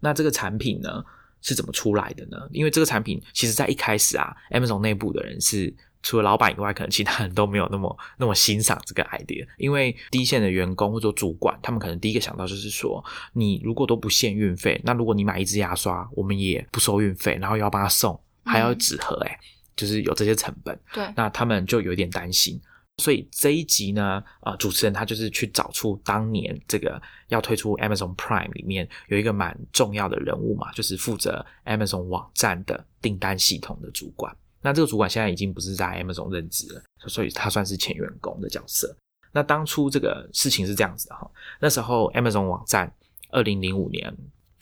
[0.00, 1.04] 那这个产品呢
[1.40, 2.36] 是怎么出来的呢？
[2.50, 5.74] 因为这个产品其实在一开始啊，Amazon 内部的人是。
[6.06, 19.36] 除了老板以外，可能其他人都没有那么那么欣赏这个 idea，因为第一线的员工或者主管，他们可能第一个想到就是说，你如果都不限运费，那如果你买一支牙刷，我们也不收运费，然后又要帮他送，还要纸盒，哎，
[19.74, 20.78] 就是有这些成本。
[20.92, 22.60] 对，那他们就有点担心。
[22.98, 34.32] 所以这一集呢，啊，主持人他就是去找出当年这个要推出 Amazon Prime 里面有一个蛮重要的人物嘛，就是负责 Amazon 网站的订单系统的主管。
[34.66, 38.92] 那这个主管现在已经不是在 Amazon 任职了，所以他算是前员工的角色。
[39.30, 42.92] 那当初这个事情是这样子的哈，那时候 Amazon 网站
[43.30, 44.12] 二零零五年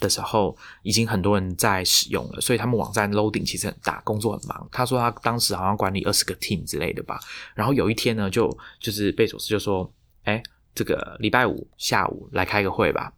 [0.01, 4.69] 的时候，已经很多人在使用了，所以他们网站 loading 其实很大，工作很忙。
[4.71, 7.19] 他说他当时好像管理二十个 team 之类的吧。
[7.55, 9.91] 然后有一天呢，就就是贝佐斯就说
[10.25, 10.43] ：“哎，
[10.75, 13.11] 这个礼拜五下午来开个会吧。”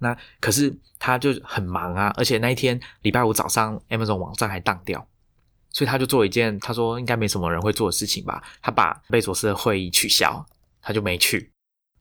[0.00, 5.06] 那可是他就很忙啊，而且那一天礼拜五早上 Amazon 网站还当掉。
[5.72, 10.44] 所以他就做一件他说应该没什么人会做的事情吧，他把贝佐斯的会议取消，
[10.82, 11.50] 他就没去。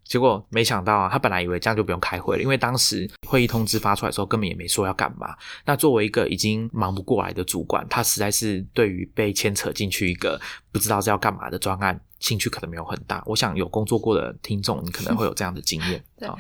[0.03, 5.35] 结果没想到啊，他本来以为这样就不用开会了，因为当时会议通知发出来的时候根本也没说要干嘛。
[5.65, 13.21] 那作为一个已经忙不过来的主管，他实在是对于被牵扯进去一个不知道是要干嘛的专案，兴趣可能没有很大。
[13.27, 16.35] 我想有工作过的听众，你可能会有这样的经验 啊。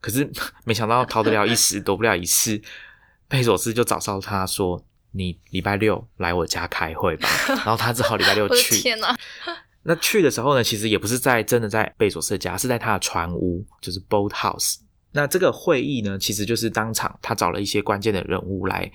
[0.00, 0.30] 可是
[0.64, 2.62] 没想到逃得了一时，躲不了一世。
[3.26, 7.28] 贝佐斯就找到他说：“你礼拜六来我家开会吧。
[7.48, 8.76] ”然后他只好礼拜六去。
[8.80, 9.16] 天哪！
[9.82, 14.76] 那去的时候呢，其实也不是在真的在贝佐斯家，是在他的船屋，就是 boat house。
[15.12, 18.90] 那这个会议呢，其实就是当场他找了一些关键的人物来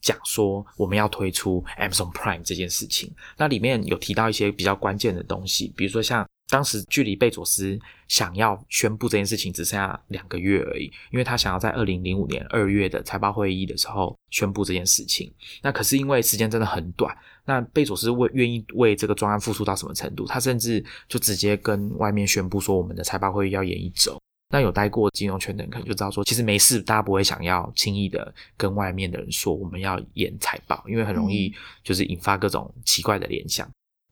[0.00, 3.12] 讲说我们要推出 Amazon Prime 这件事情。
[3.36, 15.32] 那里面有提到一些比较关键的东西，比如说像当时距离贝佐斯想要宣布这件事情只剩下两个月而已，因为他想要在二零零五年二月的财报会议的时候宣布这件事情。
[15.62, 17.16] 那可是因为时间真的很短。
[17.44, 20.26] 那贝佐斯为愿意为这个专案付出到什么程度？
[20.26, 24.20] 他甚至就直接跟外面宣布说，我们的财报会议要延一周。
[24.50, 33.68] 那有待过金融圈的人可能就知道说，其实没事，大家不会想要轻易的跟外面的人说我们要延财报，因为很容易就是引发各种奇怪的联想。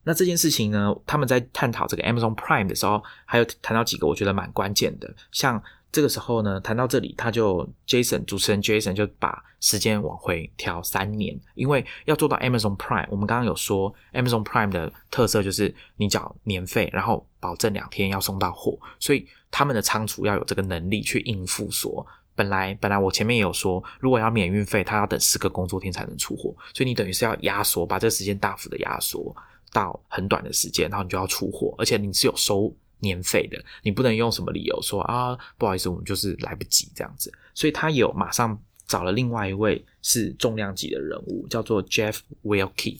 [0.06, 5.60] 那这件事情呢，他们在探讨这个 Amazon Prime 的时候，还有谈到几个我觉得蛮关键的，像。
[5.92, 21.70] 这个时候呢，谈到这里，他就 Jason 主持人 Jason 就把时间往回调三年，因为要做到 Amazon Prime，我们刚刚有说 Amazon Prime 的特色就是你缴年费，然后保证两天要送到货，所以他们的仓储要有这个能力去应付。
[21.70, 29.34] 说本来本来我前面也有说，如果要免运费，他要等四个工作天才能出货，所以你等于是要压缩，把这个时间大幅的压缩
[29.72, 32.74] 到很短的时间，然后你就要出货，而且你是有收。
[33.00, 37.30] 年费的，你不能用什么理由说啊，不好意思，我们就是来不及这样子。
[37.52, 42.98] 所以他有马上找了另外一位是重量级的人物，叫做 Jeff Wilkie。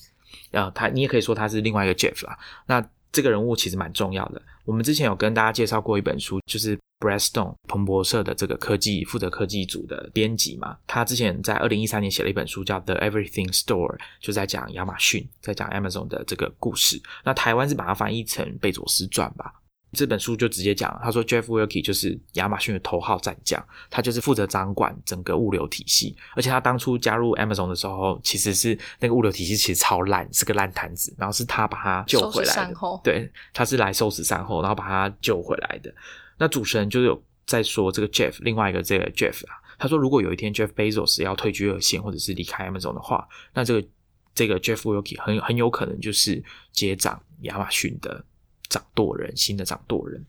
[0.51, 2.39] 呃，他你也可以说他是另外一个 Jeff 啦。
[2.67, 4.43] 那这个人物其实蛮重要的。
[4.67, 10.77] 我们之前有跟大家介绍过一本书，就是 Bradstone 彭博社的这个科技负责科技组的编辑嘛。
[10.87, 17.01] 他之前在二零一三年写了一本书，叫 The Everything Store，就在讲亚马逊，在讲 Amazon 的这个故事。
[17.25, 19.53] 那台湾是把它翻译成贝佐斯传吧。
[19.93, 32.75] 这本书就直接讲，他说 Jeff Wilkie 就是亚马逊的头号战将，他就是负责掌管整个物流体系，而且他当初加入 Amazon 的时候，其实是那个物流体系其实超烂，是个烂摊子，然后是他把他救回来的。
[33.03, 35.95] 对，他是来收拾善后，然后把他救回来的。
[36.39, 43.89] 那主持人就有在说这个 Jeff，另外一个这个 Jeff 啊，他说如果有一天 Jeff Bezos 要退居二线或者是离开 Amazon 的话，那这个
[44.35, 48.25] 这个 Jeff Wilkie 很很有可能就是接掌亚马逊的。
[48.69, 50.27] 掌舵人，新的掌舵人。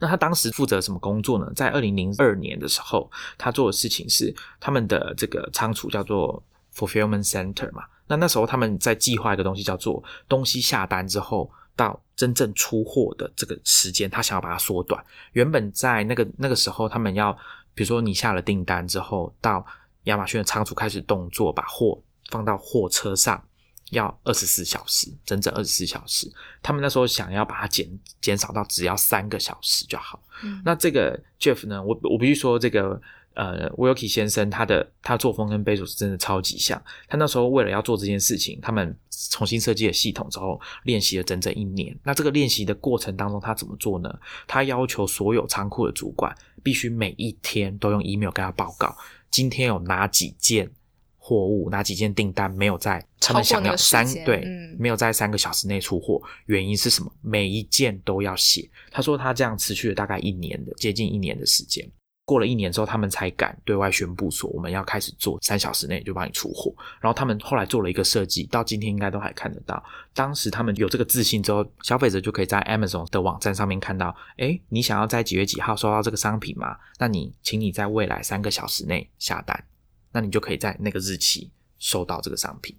[0.00, 1.48] 那他当时负责什么工作呢？
[1.54, 6.42] 在二零零二年的时候，他做的事情是他们的这个仓储叫做
[6.74, 7.84] fulfillment center 嘛。
[8.08, 15.04] 那那时候他们在计划一个东西，叫做东西下单之后到真正出货的这个时间，他想要把它缩短。
[15.32, 17.32] 原本在那个那个时候，他们要
[17.74, 19.64] 比如说你下了订单之后，到
[20.04, 23.40] 亚马逊的仓储开始动作，把货放到货车上。
[23.92, 26.28] 要二十四小时，整整二十四小时。
[26.60, 27.88] 他们那时候想要把它减
[28.20, 30.20] 减少到只要三个小时就好。
[30.64, 33.00] 那这个 Jeff 呢，我我必须说，这个
[33.36, 36.82] 呃 Wilkie 先生他的他作风跟贝佐斯真的超级像。
[37.08, 38.94] 他那时候为了要做这件事情，他们
[39.30, 41.96] 重新设计了系统之后，练习了整整一年。
[42.02, 44.12] 那这个练习的过程当中，他怎么做呢？
[44.48, 48.96] 他要求所有仓库的主管必须每一天都用 email 跟他报告，
[49.30, 50.68] 今天有哪几件。
[51.28, 54.44] 货物哪几件订单没有在他们想要三对，
[54.78, 57.12] 没有在三个小时内出货，原因是什么？
[57.20, 58.70] 每一件都要写。
[58.92, 61.84] 他说他这样持续了大概一年的接近一年的时间，
[62.26, 66.74] 过了一年之后，他们才敢对外宣布说我们要开始做三小时内就帮你出货。
[67.00, 69.82] 然后他们后来做了一个设计，到今天应该都还看得到。
[70.12, 76.76] 当时他们有这个自信之后，消费者就可以在 Amazon 的网站上面看到，哎，你想要在几月几号收到这个商品吗？
[76.98, 79.64] 那你请你在未来三个小时内下单。
[80.12, 82.74] 那你就可以在那个日期收到这个商品。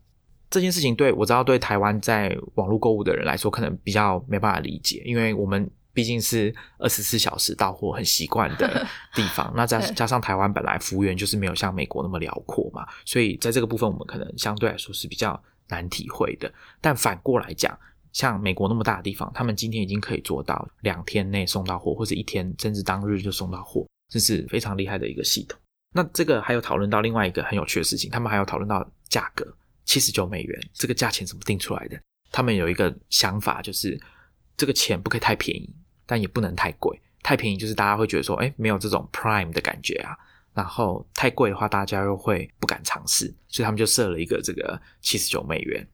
[0.50, 9.52] 这件事情对我知道，对台湾在网络购物的人来说，可能比较没办法理解，因为我们毕竟是二十四小时到货很习惯的 地方。
[9.56, 16.54] 那加加上台湾本来服务员就是没有像美国那么辽阔嘛，所以在这个部分我们可能相对来说是比较难体会的。
[16.80, 17.76] 但反过来讲，
[18.14, 25.60] 像美国那么大的地方，他们今天已经可以做到两天内送到货，或者一天甚至当日就送到货，这是非常厉害的一个系统。
[25.96, 29.44] 那这个还有讨论到另外一个很有趣的事情，他们还有讨论到价格
[29.84, 32.00] 七十九美元这个价钱怎么定出来的？
[32.32, 34.00] 他们有一个想法，就是
[34.58, 35.74] 这个钱不可以太便宜，
[36.08, 37.00] 但也不能太贵。
[37.22, 40.18] 太便宜就是大家会觉得说，哎，没有这种 Prime 的感觉啊。
[40.54, 45.88] 然后太贵的话，大家又会不敢尝试，所以他们就设了一个这个七十九美元。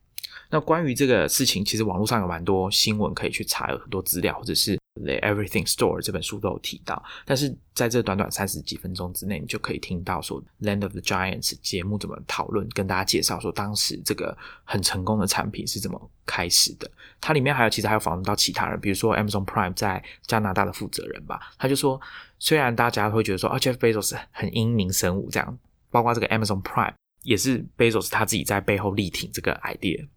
[0.54, 7.04] 那关于这个事情，其实网络上有蛮多新闻可以去查，有很多资料，或者是《The Everything Store》这本书都有提到。
[7.26, 16.88] 但是在这短短三十几分钟之内，你就可以听到说《Land of the Giants》节目怎么讨论，跟大家介绍说当时这个很成功的产品是怎么开始的。
[17.20, 22.00] 它里面还有其实还有访问到其他人，比如说 Amazon Prime 在加拿大的负责人吧，他就说，
[22.38, 25.58] 虽然大家会觉得说啊，Jeff Bezos 很英明神武这样，
[25.90, 30.08] 包括这个 Amazon Prime 也是 Bezos 他自己在背后力挺这个 idea。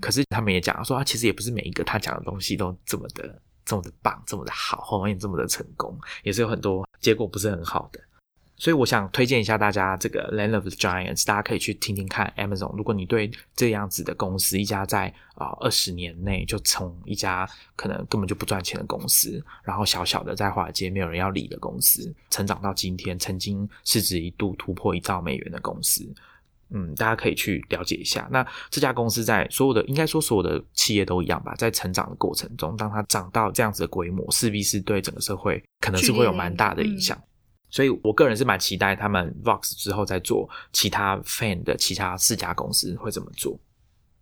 [0.00, 8.00] 可是他们也讲说，他其实也不是每一个他讲的东西都这么的、这么的棒、这么的好，后面这么的成功，也是有很多结果不是很好的。
[8.58, 12.74] 所以我想推荐一下大家这个《Land of Giants》，大家可以去听听看 Amazon。
[12.74, 26.10] 如果你对这样子的公司，一家在啊二十年内就从一家可能根本就不赚钱的公司，然后小小的在华尔街没有人要理的公司，成长到今天，曾经市值一度突破一兆美元的公司。
[26.70, 28.28] 嗯，大家可以去了解一下。
[28.30, 37.20] 那这家公司在所有的，应该说所有的企业都一样吧，在成长的过程中，当它长到这样子的规模，势必是对整个社会可能是会有蛮大的影响。
[37.68, 43.58] 所以我个人是蛮期待他们 Vox 之后再做其他 Fan 的其他四家公司会怎么做。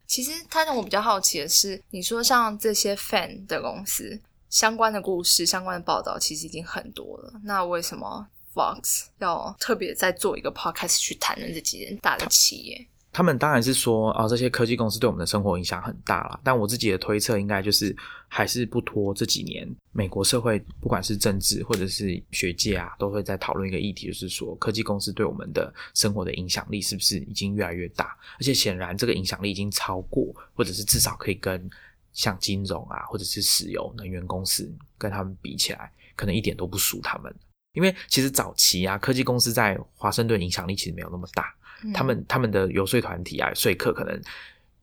[0.07, 7.33] 其实，他让我比较好奇的是，你说像这些 Fan 的公司相关的故事、相关的报道，其实已经很多了。
[7.43, 16.41] 那为什么？Fox 要特别再做一个 podcast 去谈论这几间大的企业，他们当然是说啊，这些科技公司对我们的生活影响很大了。
[16.43, 17.95] 但我自己的推测应该就是
[18.29, 28.17] 还是不拖这几年美国社会，不管是政治或者是学界啊，都会在讨论一个议题，就是说科技公司对我们的生活的影响力是不是已经越来越大？
[28.39, 31.71] 而且显然这个影响力已经超过，或者是至少可以跟
[32.13, 37.33] 像金融啊，或者是石油能源公司跟他们比起来，可能一点都不输他们。
[37.75, 41.55] 因为其实早期啊，科技公司在华盛顿影响力其实没有那么大，
[41.93, 44.19] 他们他们的游说团体啊，说客可能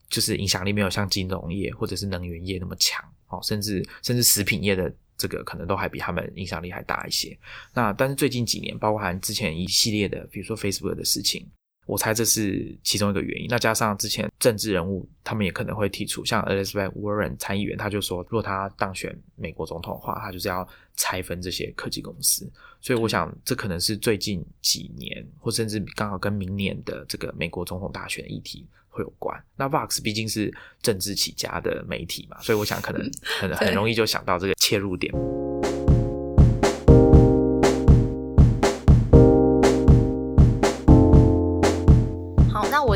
[0.09, 7.37] 就是影响力没有像金融业或者是能源业那么强哦，甚至甚至食品业的这个可能都还比他们影响力还大一些。
[7.73, 11.49] 那但是最近几年，包含之前一系列的，比如说 Facebook 的事情。
[11.91, 13.47] 我猜这是其中一个原因。
[13.49, 22.49] 那加上之前政治人物，他们也可能会提出，像 Elizabeth Warren 参议员，他就说，如果他当选美国总统的话，他就是要拆分这些科技公司。
[22.79, 29.37] 所以我想，这可能是最近几年，或甚至刚好跟明年的这个美国总统大选议题会有关。
[29.57, 30.49] 那 Vox 毕竟是
[30.81, 35.13] 政治起家的媒体嘛，所以我想可能很很容易就想到这个切入点。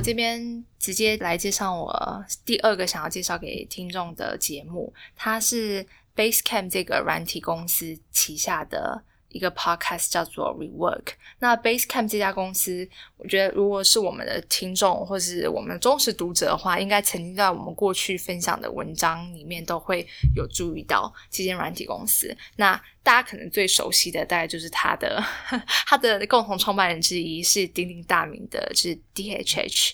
[0.05, 5.83] 这边直接来介绍我第二个想要介绍给听众的节目，它是
[6.15, 9.03] Basecamp 这个软体公司旗下的。
[9.35, 11.07] 一个 podcast 叫做 Rework。
[11.39, 22.33] 那 Basecamp 这家公司，我觉得如果是我们的听众或是我们忠实读者的话，应该曾经在我们过去分享的文章里面都会有注意到这间软体公司。
[22.55, 25.21] 那大家可能最熟悉的，大概就是他的
[25.85, 29.91] 他的共同创办人之一是鼎鼎大名的，就是 DHH。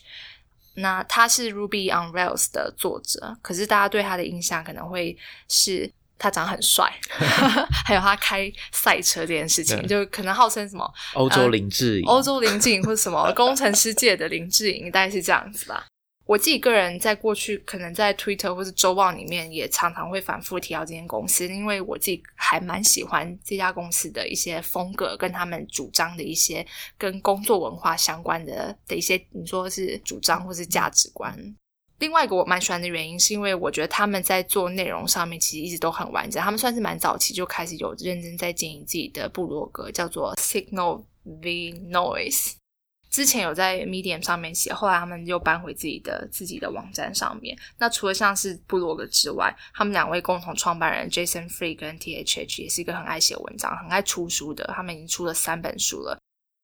[0.75, 5.91] 那他是 Ruby on Rails 的作者，可是大家对他的印象可能会是。
[6.21, 6.87] 他长很帅，
[7.83, 15.87] 还有他开赛车这件事情，就可能号称什么欧洲林志颖、欧洲林志颖或者什么 工程师界的林志颖，大概是这样子吧。
[16.27, 26.65] 我自己个人在过去可能在 Twitter 或是周报里面也常常会反复提到这间公司，因为我自己还蛮喜欢这家公司的一些风格，跟他们主张的一些
[26.99, 31.35] 跟工作文化相关的的一些，你说是主张或是价值观。
[32.01, 36.41] 另外一个我蛮喜欢的原因，是因为我觉得他们在做内容上面其实一直都很完整。
[36.41, 42.53] 他们算是蛮早期就开始有认真在经营自己的部落格，叫做 Signal V Noise。
[43.11, 47.55] 之前有在 Medium 上面写，后来他们又搬回自己的自己的网站上面。
[47.77, 54.63] 那除了像是部落格之外，他们两位共同创办人 Jason Free 跟 T H H 也是一个很爱写文章、很爱出书的。
[54.73, 56.19] 他们已经出了三本书了，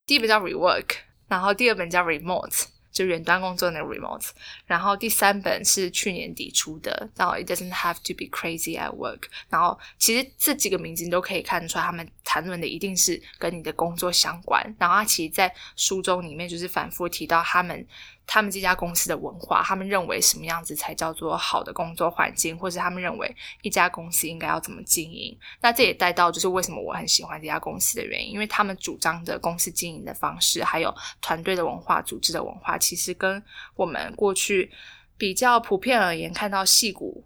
[0.08, 0.96] 第一本叫 Rework，
[1.28, 2.64] 然后第二本叫 Remote。
[2.98, 4.30] 就远端工作那个 remote，
[4.66, 9.26] 然后第三本是去年底出的，然后 It doesn't have to be crazy at work。
[9.50, 14.64] 然后其实这几个名字你都可以看出来，他们谈论的一定是跟你的工作相关。
[14.80, 17.86] 然后他其实，在书中里面就是反复提到他们。
[18.30, 25.36] 他们这家公司的文化，他们认为什么样子才叫做好的工作环境，或者他们认为一家公司应该要怎么经营？
[25.62, 33.42] 那这也带到就是为什么我很喜欢这家公司的原因，因为他们主张的公司经营的方式，还有团队的文化、组织的文化，其实跟
[33.76, 34.70] 我们过去
[35.18, 37.24] 比较普遍而言看到戏骨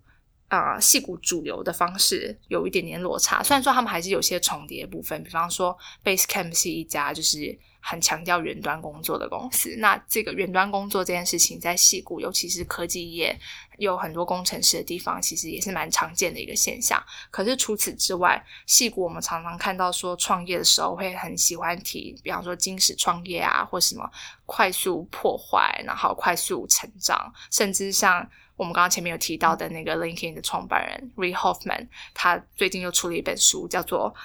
[0.50, 3.42] 啊戏骨主流的方式有一点点落差。
[3.42, 7.58] 虽然说他们还是有些重叠部分，比方说 Basecamp 是一家就是。
[7.82, 9.76] 很强调远端工作的公司。
[9.80, 13.38] 那这个远端工作这件事情，在戏谷，尤其是科技业，
[13.78, 17.04] 有很多工程师的地方，其实也是蛮常见的一个现象。
[17.30, 24.10] 可是除此之外，戏谷我们常常看到说，创业的时候会很喜欢提，比方说金石创业啊，或什么
[24.46, 28.30] 快速破坏，然后快速成长，甚至像。
[28.58, 34.14] 我们刚刚前面有提到的那个 LinkedIn 的创办人 Reid Hoffman，他最近又出了一本书，叫做《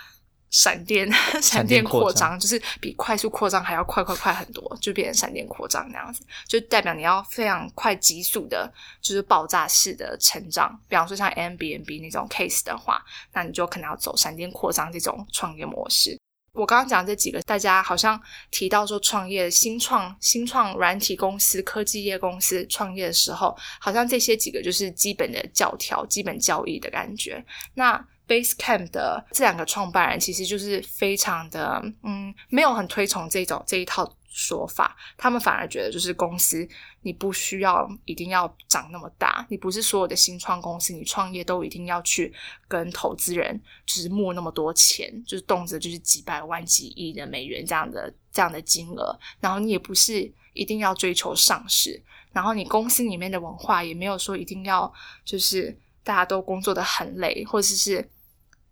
[0.62, 1.06] 闪电
[1.42, 10.80] 闪电扩张》，就是比快速扩张还要快快快很多，就变成闪电扩张那样子，就代表你要非常快、急速的，就是爆炸式的成长。
[10.88, 13.04] 比方说像 M B N B 那种 case 的话，
[13.34, 16.18] 那你就可能要走闪电扩张这种创业模式。
[16.54, 18.18] 我刚刚讲这几个，大家好像
[18.50, 27.44] 提到说创业、新创、新创软体公司、科技业公司创业的时候，好像这些几个就是基本的教条、基本教义的感觉。
[27.74, 34.10] 那 Basecamp 的这两个创办人其实就是非常的，嗯，没有很推崇这种这一套。
[34.38, 36.68] 说法，他们反而觉得就是公司，
[37.00, 42.30] 你不需要一定要长那么大，你不是所有的新创公司，你创业都一定要去
[42.68, 51.98] 跟投资人就是募那么多钱，就是动辄就是几百万、几亿的美元这样的这样的金额，然后你也不是一定要追求上市，
[52.30, 54.92] 然后你公司里面的文化也没有说一定要
[55.24, 55.74] 就是
[56.04, 58.06] 大家都工作的很累，或者是。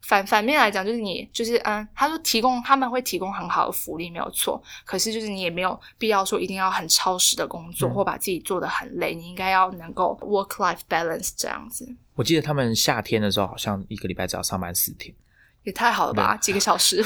[0.06, 11.88] 反反面来讲，就是你就是嗯，他说提供他们会提供很好的福利没有错，可是就是你也没有必要说一定要很超时的工作或把自己做的很累，你应该要能够 work life balance 这样子。
[12.14, 15.14] 我记得他们夏天的时候好像一个礼拜只要上班四天，
[15.62, 17.04] 也太好了吧，几个小时。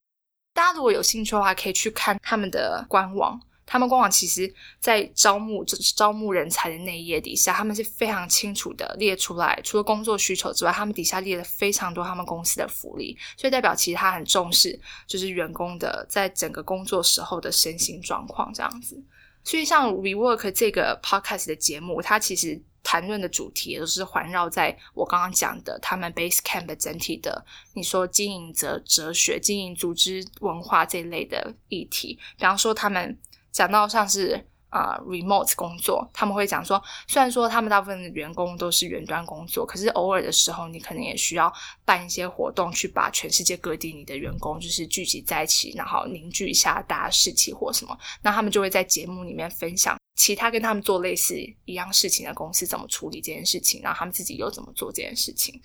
[0.54, 3.40] 大家如果有兴趣的话，可以去看他们的官网。
[3.70, 4.50] 他们官网其实，
[4.80, 18.98] 在招募就是招募人才的那一页底下，他们是非常清楚的列出来，除了工作需求之外，他们底下列了非常多他们公司的福利，所以代表其实他很重视，就是员工的在整个工作时候的身心状况这样子。
[19.44, 27.44] 所以像 WeWork 这个 Podcast 的节目，它其实谈论的主题都是环绕在我刚刚讲的他们 Basecamp 整体的，
[27.74, 33.18] 你说经营者哲学、经营组织文化这一类的议题，比方说他们。
[33.50, 41.50] 讲到像是啊，remote 工作，他们会讲说，虽然说他们大部分的员工都是远端工作，可是偶尔的时候，你可能也需要
[41.86, 47.98] 办一些活动，去把全世界各地你的员工就是聚集在一起，然后凝聚一下大家士气或什么。
[48.22, 51.34] 那他们就会在节目里面分享其他跟他们做类似
[51.64, 55.58] 一样事情的公司怎么处理这件事情，然后他们自己又怎么做这件事情。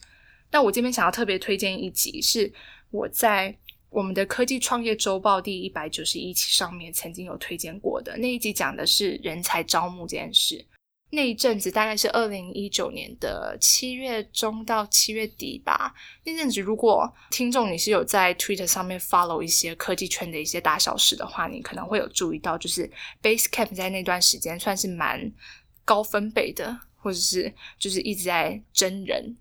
[0.49, 2.53] 那我这边想要特别推荐一集，是
[2.89, 3.57] 我在。
[3.93, 10.65] 我们的科技创业周报第一百九十一期上面曾经有推荐过的那一集，讲的是人才招募这件事。
[11.11, 15.93] 那一阵子大概是二零一九年的七月中到七月底吧。
[16.25, 22.89] 那阵子，如果听众你是有在 Twitter 上面 follow 一些科技圈的一些大小事的话，你可能会有注意到，就是
[23.21, 25.31] Basecamp 在那段时间算是蛮
[25.85, 29.37] 高分贝的，或者是就是一直在真人。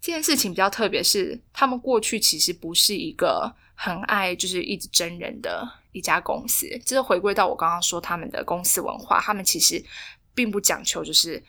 [0.00, 3.54] 这件事情比较特别，是他们过去其实不是一个。
[3.74, 9.82] 很爱就是一直真人的一家公司，这是回归到我刚刚说他们的公司文化，他们其实
[10.34, 11.42] 并不讲求就是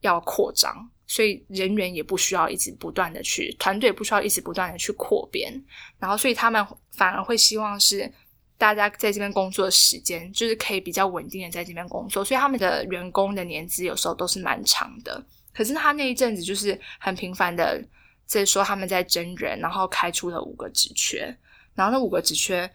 [0.00, 5.52] 要扩张，所以人员也不需要一直不断的去团队不需要一直不断的去扩编，
[5.98, 8.10] 然后所以他们反而会希望是
[8.58, 15.24] 大家在这边工作的时间就是可以比较稳定的在这边工作，所以他们的员工的年资有时候都是蛮长的。
[15.52, 17.82] 可是他那一阵子就是很频繁的
[18.26, 21.36] 在说他们在真人，然后开出了五个职缺。
[21.80, 22.70] 然后那五个职缺，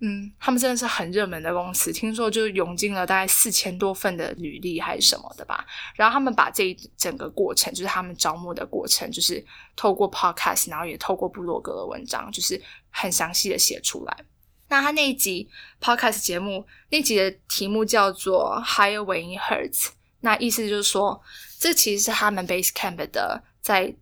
[0.00, 5.64] 嗯，他们真的是很热门的公司，听说就涌进了大概四千多份的履历还是什么的吧。
[5.94, 9.44] 然后他们把这一整个过程，就是他们招募的过程，就是
[9.76, 14.16] 透过 podcast，然后也透过部落格的文章，就是很详细的写出来。
[14.68, 15.48] 那他那一集
[15.80, 19.90] podcast 节目那集的题目叫做 Higher When It Hurts，
[20.22, 21.22] 那意思就是说，
[21.60, 23.94] 这其实是他们 Base Camp 的在。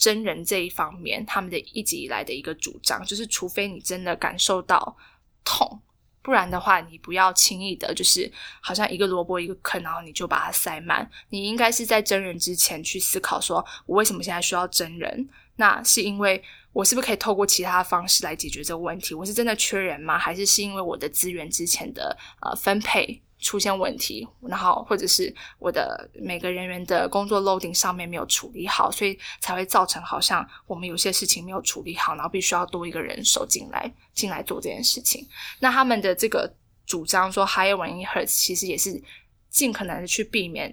[0.00, 4.96] 真人这一方面，他们的一直以来的一个主张就是，除非你真的感受到
[5.44, 5.82] 痛，
[6.22, 8.32] 不然的话，你不要轻易的，就是
[8.62, 11.08] 好像一个萝卜一个坑，然后你就把它塞满。
[11.28, 15.28] 你应该是在真人之前去思考，说我为什么现在需要真人？
[15.56, 16.42] 那是因为
[16.72, 19.14] 我是不是可以透过其他方式来解决这个问题？
[19.14, 20.18] 我是真的缺人吗？
[20.18, 23.22] 还是是因为我的资源之前的呃分配？
[23.40, 35.26] 出现问题，然后或者是我的每个人员的工作 loading 上面没有处理好，所以才会造成好像我们有些事情没有处理好，然后必须要多一个人手进来进来做这件事情。
[35.58, 39.02] 那他们的这个主张说 higher when it hurts，其实也是
[39.48, 40.70] 尽可能的去避免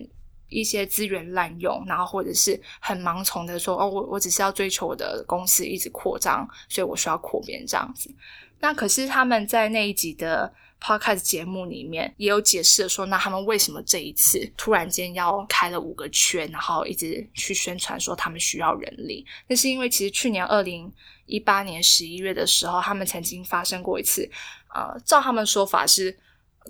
[0.49, 8.13] 一些资源滥用，然后或者是很盲从的说哦，我我只是要追求我的公司一直扩张，所以我需要扩编这样子。
[8.59, 10.53] 那可是他们在那一集的。
[10.81, 19.25] Podcast 节目里面也有解释说，那他们为什么这一次突然间要开了五个圈，然后一直去宣传说他们需要人力？
[19.47, 20.91] 那是因为其实去年二零
[21.25, 24.29] 一八年十一月的时候，他们曾经发生过一次，
[24.73, 26.17] 呃，照他们说法是。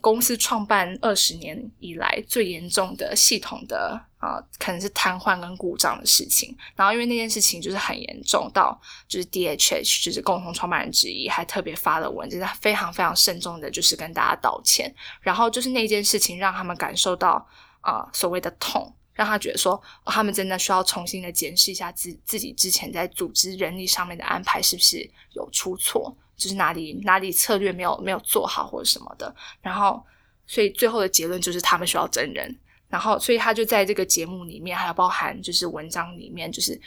[0.01, 6.55] 公司创办二十年以来最严重的系统的啊，可能是瘫痪跟故障的事情。
[6.75, 14.93] 然后因为那件事情就是很严重，到就是 DHH 就是共同创办人之一还特别发了文，就是非常非常慎重的，就是跟大家道歉。
[15.21, 17.47] 然后就是那件事情让他们感受到
[17.81, 26.15] 啊所谓的痛，让他觉得说他们真的需要重新的检视一下自自己之前在组织人力上面的安排是不是有出错。
[26.37, 30.01] 就是哪里哪里策略没有没有做好或者什么的，然后
[30.45, 32.55] 所以最后的结论就是他们需要真人，
[32.87, 36.79] 然后所以他就在这个节目里面，还有包含就是文章里面，就是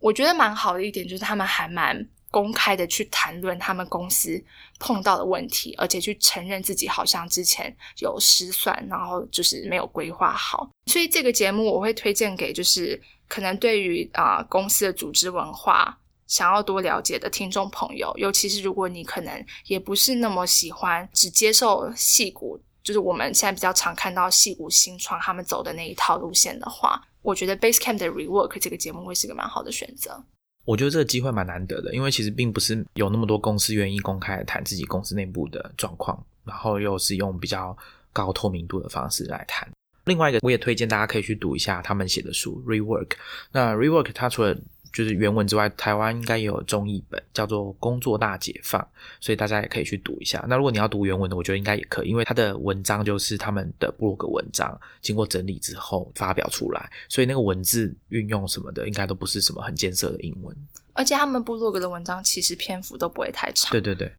[0.00, 4.42] 我觉得蛮好的一点，就是他们还蛮公开的去谈论他们公司
[4.80, 15.96] 碰到的问题，而且去承认自己好像之前有失算，然后就是没有规划好，所以这个节目我会推荐给就是可能对于啊公司的组织文化。
[16.26, 30.24] 想要多了解的听众朋友，尤其是如果你可能也不是那么喜欢只接受戏骨，就是我们现在比较常看到戏骨新创他们走的那一套路线的话，我觉得 Basecamp 的 Rework 这个节目会是个蛮好的选择。
[30.64, 37.76] 我觉得这个机会蛮难得的，因为其实并不是有那么多公司愿意公开谈自己公司内部的状况，然后又是用比较
[38.12, 39.68] 高透明度的方式来谈。
[40.06, 43.12] 另外一个，我也推荐大家可以去读一下他们写的书 Rework。
[43.52, 44.56] 那 Rework 它除了
[44.96, 48.80] 就是原文之外，台湾应该也有中译本，叫做《工作大解放》，
[49.20, 50.42] 所以大家也可以去读一下。
[50.48, 60.56] 那如果你要读原文的，我觉得应该也可以，因为他的文章就是他们的部落格文章，经过整理之后发表出来，所以那个文字运用什么的，应该都不是什么很艰涩的英文。
[60.94, 63.70] 而且他们部落格的文章其实篇幅都不会太长。
[63.70, 64.10] 对对对。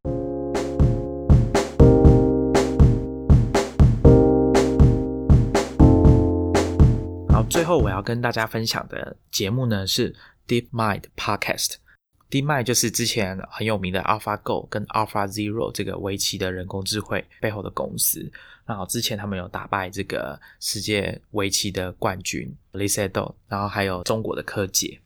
[7.30, 10.15] 好，最后我要跟大家分享的节目呢是。
[10.47, 18.31] DeepMind Podcast，DeepMind 就是之前很有名的 AlphaGo 跟 AlphaZero 这个围棋的人工智慧背后的公司。
[18.65, 24.99] 然后之前他们有打败这个世界围棋的冠军 Lee Sedol，然后还有中国的柯洁。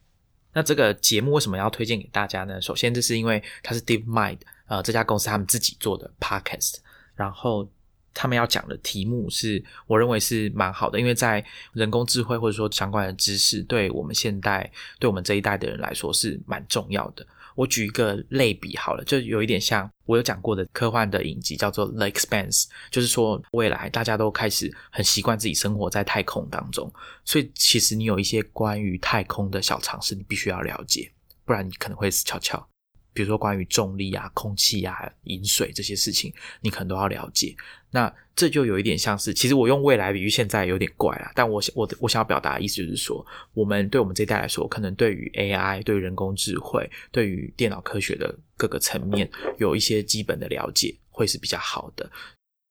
[0.54, 2.62] 那这个节目为什么要推荐给大家呢？
[2.62, 6.78] 首先，这是因为它是 DeepMind 呃这家公司他们自己做的 Podcast，
[7.16, 7.68] 然后。
[8.14, 11.44] 他们要讲的题目是我认为是蛮好的，因为在
[11.74, 17.26] 人工智慧或者说相关的知识，对我们现代、对我们这一代的人来说是蛮重要的。
[17.54, 26.92] 我举一个类比好了，就有一点像我有讲过的科幻的影集，叫做《The Expanse》，就是说未来大家都开始很习惯自己生活在太空当中，
[27.26, 31.12] 所以其实你有一些关于太空的小常识，你必须要了解，
[31.44, 32.66] 不然你可能会死翘翘。
[33.14, 37.56] 比如说关于重力啊、空气啊、饮水这些事情，你可能都要了解。
[37.90, 52.10] 那这就有一点像是，其实我用未来比喻现在有点怪啊，但我我我想要表达的意思就是说，我们对我们这一代来说，可能对于 AI、对人工智慧、对于电脑科学的各个层面，有一些基本的了解，会是比较好的。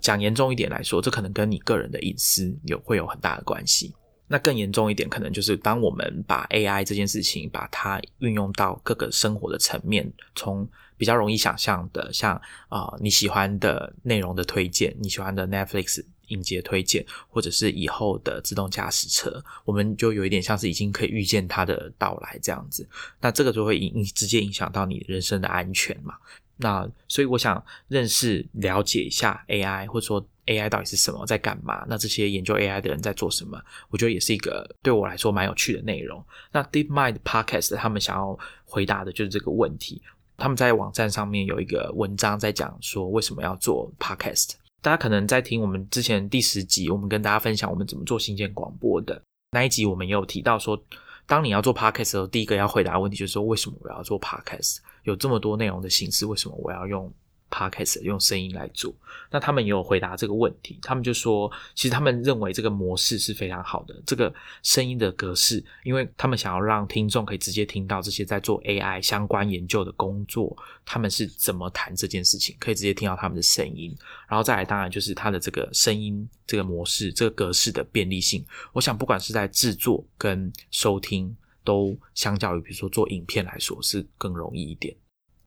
[0.02, 3.94] 讲严重一点来说，这可能跟你个人的隐私有会有很大的关系。
[4.32, 22.88] 那更严重一点，可能就是当我们把 AI 这件事情把它运用到各个生活的层面，从比较容易想象的，像啊你喜欢的内容的推荐，你喜欢的 Netflix 影集推荐，或者是以后的自动驾驶车，我们就有一点像是已经可以预见它的到来这样子。
[23.20, 26.14] 那这个就会影直接影响到你人生的安全嘛？
[26.56, 30.24] 那所以我想认识了解一下 AI，或者说。
[30.50, 31.86] AI 到底是什么，在干嘛？
[31.88, 33.56] 那这些研究 AI 的人在做什么？
[33.88, 36.22] 我觉得也是一个对我来说蛮有趣的内容。
[36.50, 40.02] 那 DeepMind Podcast 他们想要回答的就是这个问题。
[40.36, 44.52] 他们在网站上面有一个文章在讲说为什么要做 Podcast。
[44.82, 49.22] 大家可能在听我们之前第十集，我们跟大家分享我们怎么做新建广播的
[49.52, 50.82] 那一集，我们也有提到说，
[51.26, 54.78] 当你要做 Podcast 的时候，第一个要回答的问题就是说，为什么我要做 Podcast？
[55.04, 57.12] 有这么多内容的形式，为什么我要用
[57.50, 58.94] ？Podcast 用声音来做，
[59.30, 60.78] 那他们也有回答这个问题。
[60.82, 64.32] 他们就说，其实他们认为这个模式是非常好的，这个
[64.62, 73.94] 声音的格式，因为他们想要让听众可以直接听到这些在做 AI 相关研究的工作，他们是怎么谈这件事情，可以直接听到他们的声音。
[74.28, 78.44] 然后再来，当然就是它的这个声音这个模式、这个格式的便利性。
[78.72, 84.94] 我想，不管是在制作跟收听，都相较于比如说做影片来说，是更容易一点。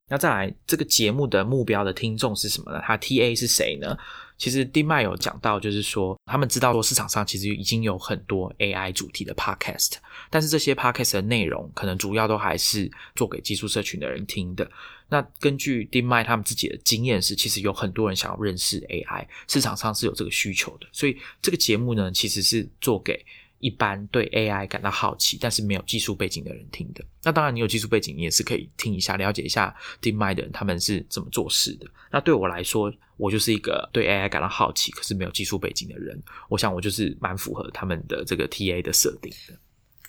[0.09, 2.81] 那再来，这个节目的目标的听众是什么呢？
[2.83, 3.97] 它 TA 是谁呢？
[4.37, 9.93] 其实 d m 有讲到，就是说他们知道说市场上其实已经有很多 AI 主题的 podcast，
[10.29, 14.69] 但是这些 podcast 的内容可能主要都还是做给技术社群的人听的。
[15.07, 20.87] 那根据 d m 他们自己的经验是，其实有很多人想要认识 AI，市场上是有这个需求的。
[20.91, 23.23] 所以这个节目呢，其实是做给。
[23.63, 27.01] 一般对 AI 感到好奇，但是没有技术背景的人听的。
[27.23, 31.87] 那当然，你有技术背景，你也是可以听一下，了解一下 DeepMind 的人他们是怎么做事的。
[32.11, 36.21] 那对我来说，我就是一个对 AI 感到好奇，可是没有技术背景的人。
[36.49, 39.57] 我想，我就是蛮符合他们的这个 TA 的设定的。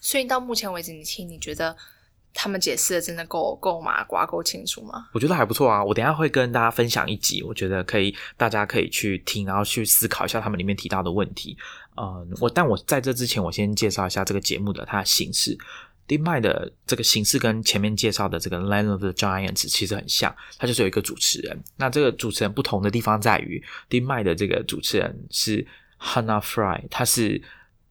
[0.01, 1.77] 所以到目前为止，你听，你觉得？
[2.37, 5.09] 他们解释的真的够够麻瓜够清楚吗？
[5.13, 5.85] 我觉得还不错啊。
[5.85, 11.57] 我等下会跟大家分享一集，我觉得可以，大家可以去听，然后去思考一下他们里面提到的问题。
[11.97, 15.57] 呃，我但我在这之前，我先介绍一下这个节目的它的形式。
[16.07, 21.59] DeepMind 的这个形式跟前面介绍的这个 Land of the Giants 其实很像，它就是有一个主持人。
[21.77, 25.67] 那这个主持人不同的地方在于，DeepMind 的这个主持人是
[25.99, 27.43] Hannah Fry，他是。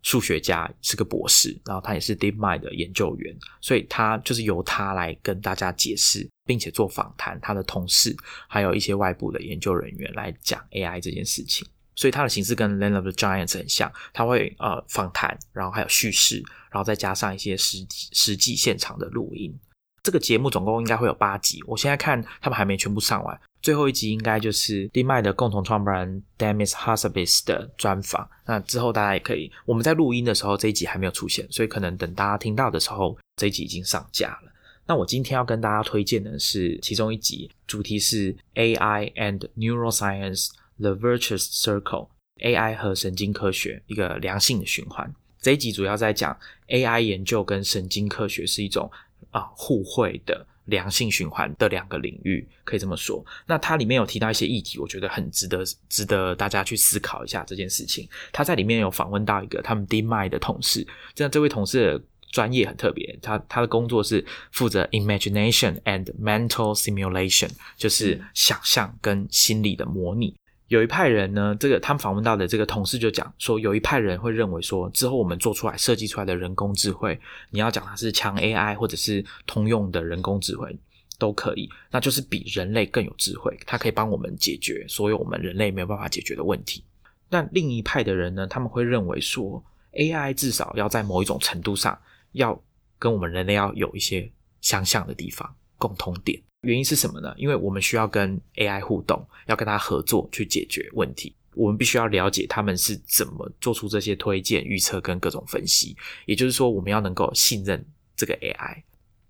[0.05, 8.13] 数学家是个博士，然后他也是 DeepMind 的研究员，所以他就是由他来跟大家解释，并且做访谈，他的同事
[8.49, 11.65] 还有一些外部的研究人员来讲 AI 这件事情。
[11.95, 19.53] 所以它的形式跟 Land of the Giants 很像，它会呃访谈，然后还有叙事，然后再加上一些实实际现场的录音。
[20.01, 23.39] 这个节目总共应该会有八集，我现在看他们还没全部上完。
[23.61, 28.29] 最后一集应该就是 d m 的共同创办人 Demis Hassabis 的专访。
[28.45, 34.51] 那之后大家也可以，我们在录音的时候这一集还没有出现，所以可能等大家听到的时候，这一集已经上架了。
[34.85, 45.13] 那我今天要跟大家推荐的是其中一集，主题是 AI and Neuroscience: The Virtuous Circle，AI 和神经科学一个良性的循环。
[45.41, 48.91] 这一集主要在讲 AI 研究跟神经科学是一种
[49.31, 50.45] 啊互惠的。
[50.67, 53.21] 良性循环的两个领域，可以这么说。
[53.45, 58.07] 那它里面有提到一些议题，我觉得很值得值得大家去思考一下这件事情。
[58.31, 70.33] 他在里面有访问到一个他们 DeepMind 的同事，这样这位同事的专业很特别，他他的工作是负责 Imagination and Mental Simulation，就是想象跟心理的模拟。
[70.73, 77.19] 有一派人呢，这个他们访问到的这个同事就讲说，有一派人会认为说，之后我们做出来、设计出来的人工智慧，
[77.51, 80.75] 你要讲它是强 AI 或者是通用的人工智慧
[81.19, 86.83] 都可以，那就是比人类更有智慧，它可以帮我们解决所有我们人类没有办法解决的问题。
[87.29, 89.63] 那另一派的人呢，他们会认为说
[89.93, 91.95] ，AI 至少要在某一种程度上，
[92.31, 92.59] 要
[92.97, 94.27] 跟我们人类要有一些
[94.59, 96.41] 相像的地方、共通点。
[96.61, 97.33] 原因是什么呢？
[97.37, 101.35] 因为我们需要跟 AI 互动，要跟它合作去解决问题。
[101.55, 105.95] 我们必须要了解他们是怎么做出这些推荐、预测跟各种分析。
[106.25, 108.81] 也就是说，我们要能够信任这个 AI，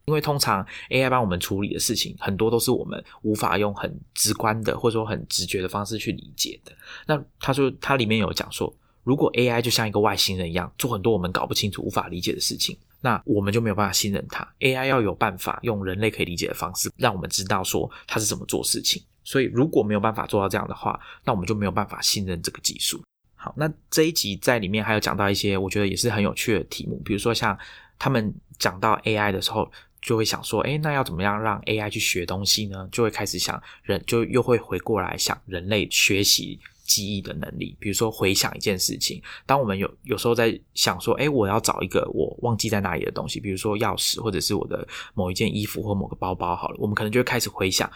[0.06, 6.72] 因为通常 AI 帮我们处理的事情很多都是我们无法用很直观的或者说很直觉的方式去理解的。
[7.08, 8.74] 那他说，他里面有讲说，
[9.04, 12.78] 如果 AI 就像一个外星人一样，做很多我们搞不清楚、无法理解的事情。
[13.04, 14.48] 那我们就没有办法信任它。
[14.62, 19.04] AI 要有办法用人类可以理解的方式，让我们知道说它是怎么做事情。
[19.26, 23.04] 所以如果没有办法做到这样的话，那我们就没有办法信任这个技术。
[23.36, 27.58] 好，那这一集在里面还有讲到一些我觉得也是很有趣的题目，比如说像
[28.00, 29.70] 他们讲到 AI 的时候，
[30.02, 32.88] 就会想说，哎，那要怎么样让 AI 去学东西呢？
[32.90, 36.60] 就会开始想人，就又会回过来想人类学习。
[36.84, 47.90] 记忆的能力，比如说回想一件事情，当我们有有时候在想说，哎，我要找一个我忘记在哪里的东西，比如说钥匙，或者是我的某一件衣服或某个包包，好了，我们可能就会开始回想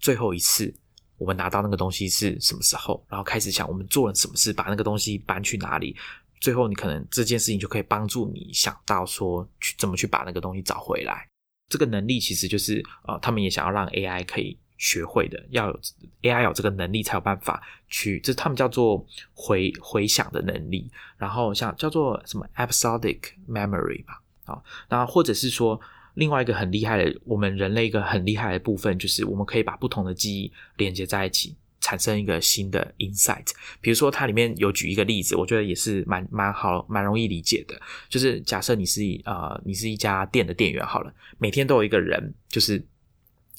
[0.00, 0.74] 最后一次
[1.18, 5.94] 我们拿到那个东西是什么时候，然后开始想我们做了什么事，把那个东西搬去哪里，
[6.40, 11.28] 最后你可能这件事情就可以帮助你想到说去怎么去把那个东西找回来。
[11.68, 14.58] 这个能力其实就是呃，他们也想要让 AI 可以。
[14.76, 15.80] 学会的要有
[16.22, 20.90] AI 有这个能力才有办法去，这他们叫做回回想的能力。
[21.16, 24.60] 然后像叫做什么 episodic memory 吧，啊，
[24.90, 25.80] 那或者是说
[26.14, 33.46] 另外一个很厉害的，我们人类一个很厉害的部分，就是我们可以把不同的记忆连接在一起，产生一个新的 insight。
[33.80, 42.84] 比如说它里面有举一个例子，我觉得也是蛮蛮好、蛮容易理解的，就是假设你是呃你是一家店的店员好了，每天都有一个人就是。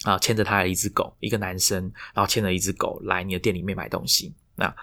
[0.04, 4.34] 啊，牵着他的一只狗，一个男生，然后牵着一只狗来你的店里面买东西。
[4.56, 4.76] 那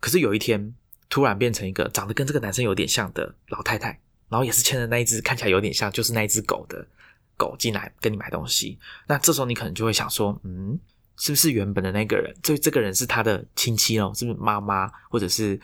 [0.00, 0.74] 可是有一天，
[1.08, 3.88] 突然变成一个长得跟这个男生有点像的老太太，
[4.28, 6.86] 然后也是牵着那一只看起来有点像，就是那一只狗的
[7.36, 8.78] 狗进来跟你买东西。
[9.06, 10.78] 那这时候你可能就会想说，嗯，
[11.16, 12.34] 是不是原本的那个人？
[12.42, 14.12] 这这个人是他的亲戚哦？
[14.14, 15.60] 是不是妈妈或者是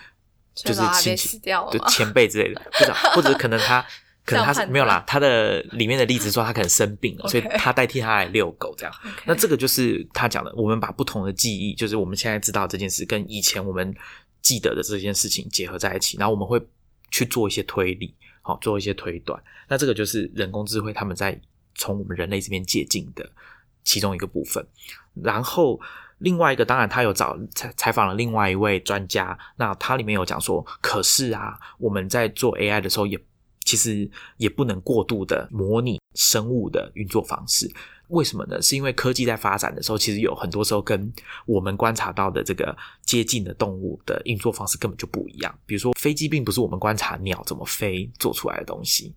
[0.55, 2.61] 就是亲戚、就前辈之类的？
[2.73, 3.85] 不知道，或者可能他
[4.25, 8.95] 可能他是没有啦，他的里面的例子说他可能生病了，所以他代替他来遛狗这样。
[9.25, 13.93] 那这个就是他讲的，我们把不同的记忆，就是我们现在知道这件事跟以前我们
[14.41, 16.61] 记得的这件事情结合在一起，然后我们会
[17.11, 19.43] 去做一些推理，好、做一些推断。
[19.69, 21.39] 那这个就是人工智慧他们在
[21.75, 23.29] 从我们人类这边借鉴的
[23.83, 24.65] 其中一个部分。
[25.23, 25.81] 然后
[26.19, 33.19] 另外一个，当然他有找采采访了另外一位专家，那他里面有讲说，可是啊，我们在做 AI 的时候也
[33.71, 37.71] 其实也不能过度的模拟生物的运作方式。
[38.09, 38.61] 为什么呢？
[38.61, 41.13] 是因为科技在发展的时候，其实有很多时候跟
[41.47, 45.57] 我们观察到的这个接近的动物的运作方式根本就不一样。
[45.65, 49.15] 比如说，飞机并不是我们观察鸟怎么飞做出来的东西。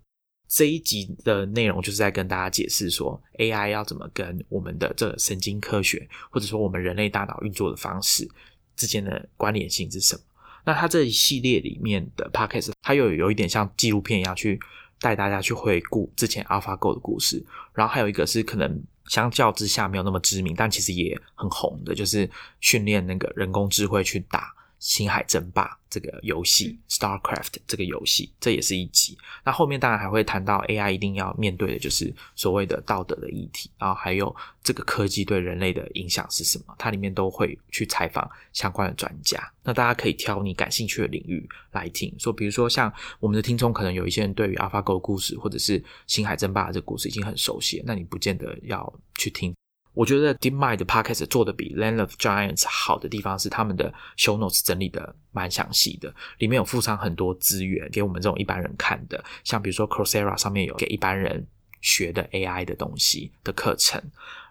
[0.48, 8.30] 这一集的内容就是在跟大家解释说，AI 要怎么跟我们的这个神经科学，或者说我们人类大脑运作的方式
[8.76, 10.22] 之间的关联性是什么。
[10.66, 14.60] 那它这一系列里面的 podcast，它又有有一点像纪录片一样去
[15.00, 17.44] 带大家去回顾之前 AlphaGo 的故事，
[17.74, 22.30] 然后还有一个是可能相较之下没有那么知名，但其实也很红的，就是
[22.62, 24.54] 训练那个人工智慧去打
[24.84, 29.18] 星海争霸这个游戏，StarCraft 这个游戏，这也是一集。
[29.46, 39.42] 那后面当然还会谈到 AI 一定要面对的就是所谓的道德的议题，然后还有这个科技对人类的影响是什么，它里面都会去采访相关的专家。
[39.64, 49.56] 那大家可以挑你感兴趣的领域来听，说比如说像我们的听众，可能有一些人对于 AlphaGo 的故事或者是星海争霸这个故事已经很熟悉，那你不见得要去听。
[49.94, 61.46] 我觉得 DeepMind 的 Podcast 做的比 Land of Giants 好的地方是他们的 Show Notes 整理的蛮详细的，里面有附上很多资源给我们这种一般人看的，像比如说 Coursera 上面有给一般人
[61.82, 64.02] 学的 AI 的东西的课程，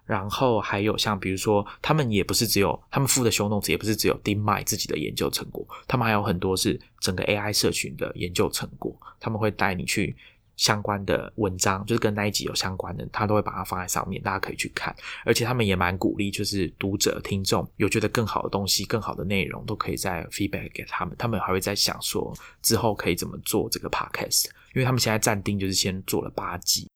[0.07, 10.17] 然后还有像比如说他们也不是只有他们附的 Show Notes 也不是只有 DeepMind 自己的研究成果，他们还有很多是整个 AI 社群的研究成果，他们会带你去。
[10.57, 14.95] 相关的文章就是跟那一集有相关的，他都会把它放在上面，大家可以去看。
[15.25, 21.15] 而且他们也蛮鼓励，就是读者、听众有觉得更好的东西、更好的内容，都可以在 feedback 给他们。
[21.19, 26.89] 他们还会在想说之后可以怎么做这个 podcast，因为他们现在暂定就是先做了八集，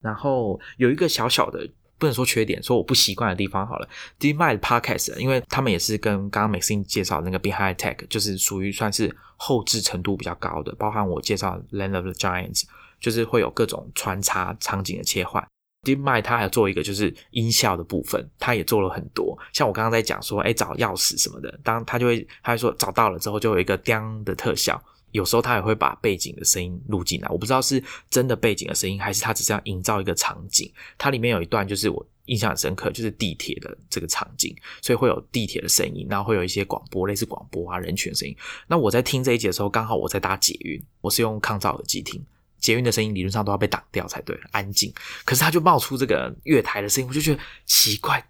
[0.00, 1.68] 然后有一个小小的。
[1.98, 3.86] 不能说缺点，说我不习惯的地方好了。
[4.18, 12.62] ，DemandPodcast，因为他们也是跟刚刚 Maxine 介绍的那个 Behind Tech，就是属于算是后置程度比较高的，包含我介绍 Land of the Giants，
[13.00, 15.44] 就是会有各种穿插场景的切换。
[15.82, 19.36] DeepMind 它还做一个就是音效的部分，它也做了很多。
[19.52, 24.78] 像我刚刚在讲说，哎，找钥匙什么的，当他就会他会说找到了之后，就有一个叮的特效。
[25.12, 30.70] 有时候他也会把背景的声音录进来，我不知道是真的背景的声音，还是他只是要营造一个场景。
[30.96, 38.36] 它里面有一段就是我印象很深刻，就是地铁的这个场景，所以会有地铁的声音，然后会有一些广播，类似广播啊人群的声音。
[38.68, 42.24] 那我在听这一节的时候，刚好我在搭捷运，我是用抗噪耳机听。
[42.60, 44.92] 捷运的声音理论上都要被挡掉才对，安静。
[45.24, 48.24] 可是它就冒出这个月台的声音，我就觉得奇怪，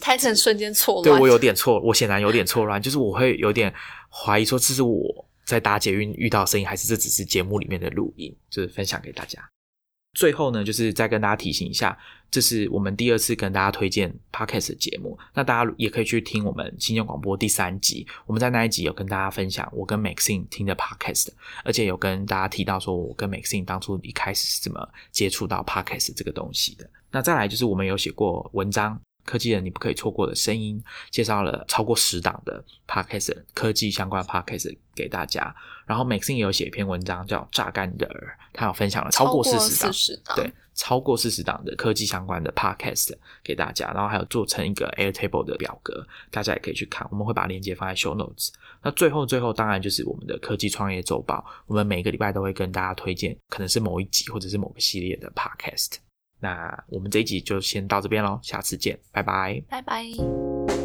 [0.00, 1.04] 胎成瞬间错乱。
[1.04, 3.72] 对我有点错，我显然有点错乱，就是我会有点
[4.08, 9.38] 怀疑说这是我在搭捷运遇到的声音，还是这只是节目里面的录音，就是分享给大家。
[10.14, 11.98] 最后呢，就是再跟大家提醒一下，
[12.30, 15.18] 这是我们第二次跟大家推荐 podcast 节目。
[15.34, 21.28] 那大家也可以去听我们新疆广播第三集，我们在那一集有跟大家分享我跟 Maxine 听的 podcast，
[21.64, 26.88] 而且有跟大家提到说我跟 Maxine 当初一开始是怎么接触到 podcast 这个东西的。
[27.10, 29.00] 那再来就是我们有写过文章。
[29.26, 30.78] 科技人你不可以错过的声音，
[31.10, 35.56] 介绍了超过十档的 podcast 科技相关 podcast 给大家。
[35.86, 43.12] 然后 Maxine 也有写一篇文章叫《榨干的耳》，他有分享了超过四十档，40档对，超过四十档的科技相关的 podcast
[43.42, 43.90] 给大家。
[43.92, 47.06] 然后还有做成一个 Airtable 的表格，大家也可以去看。
[47.10, 48.48] 我们会把链接放在 Show Notes。
[48.82, 55.94] 那最后最后当然就是我们的科技创业周报，我们每个礼拜都会跟大家推荐，可能是某一集或者是某个系列的 podcast。
[56.40, 59.62] 那我们这一集就先到这边喽，下次见，拜拜。
[59.68, 60.83] 拜拜。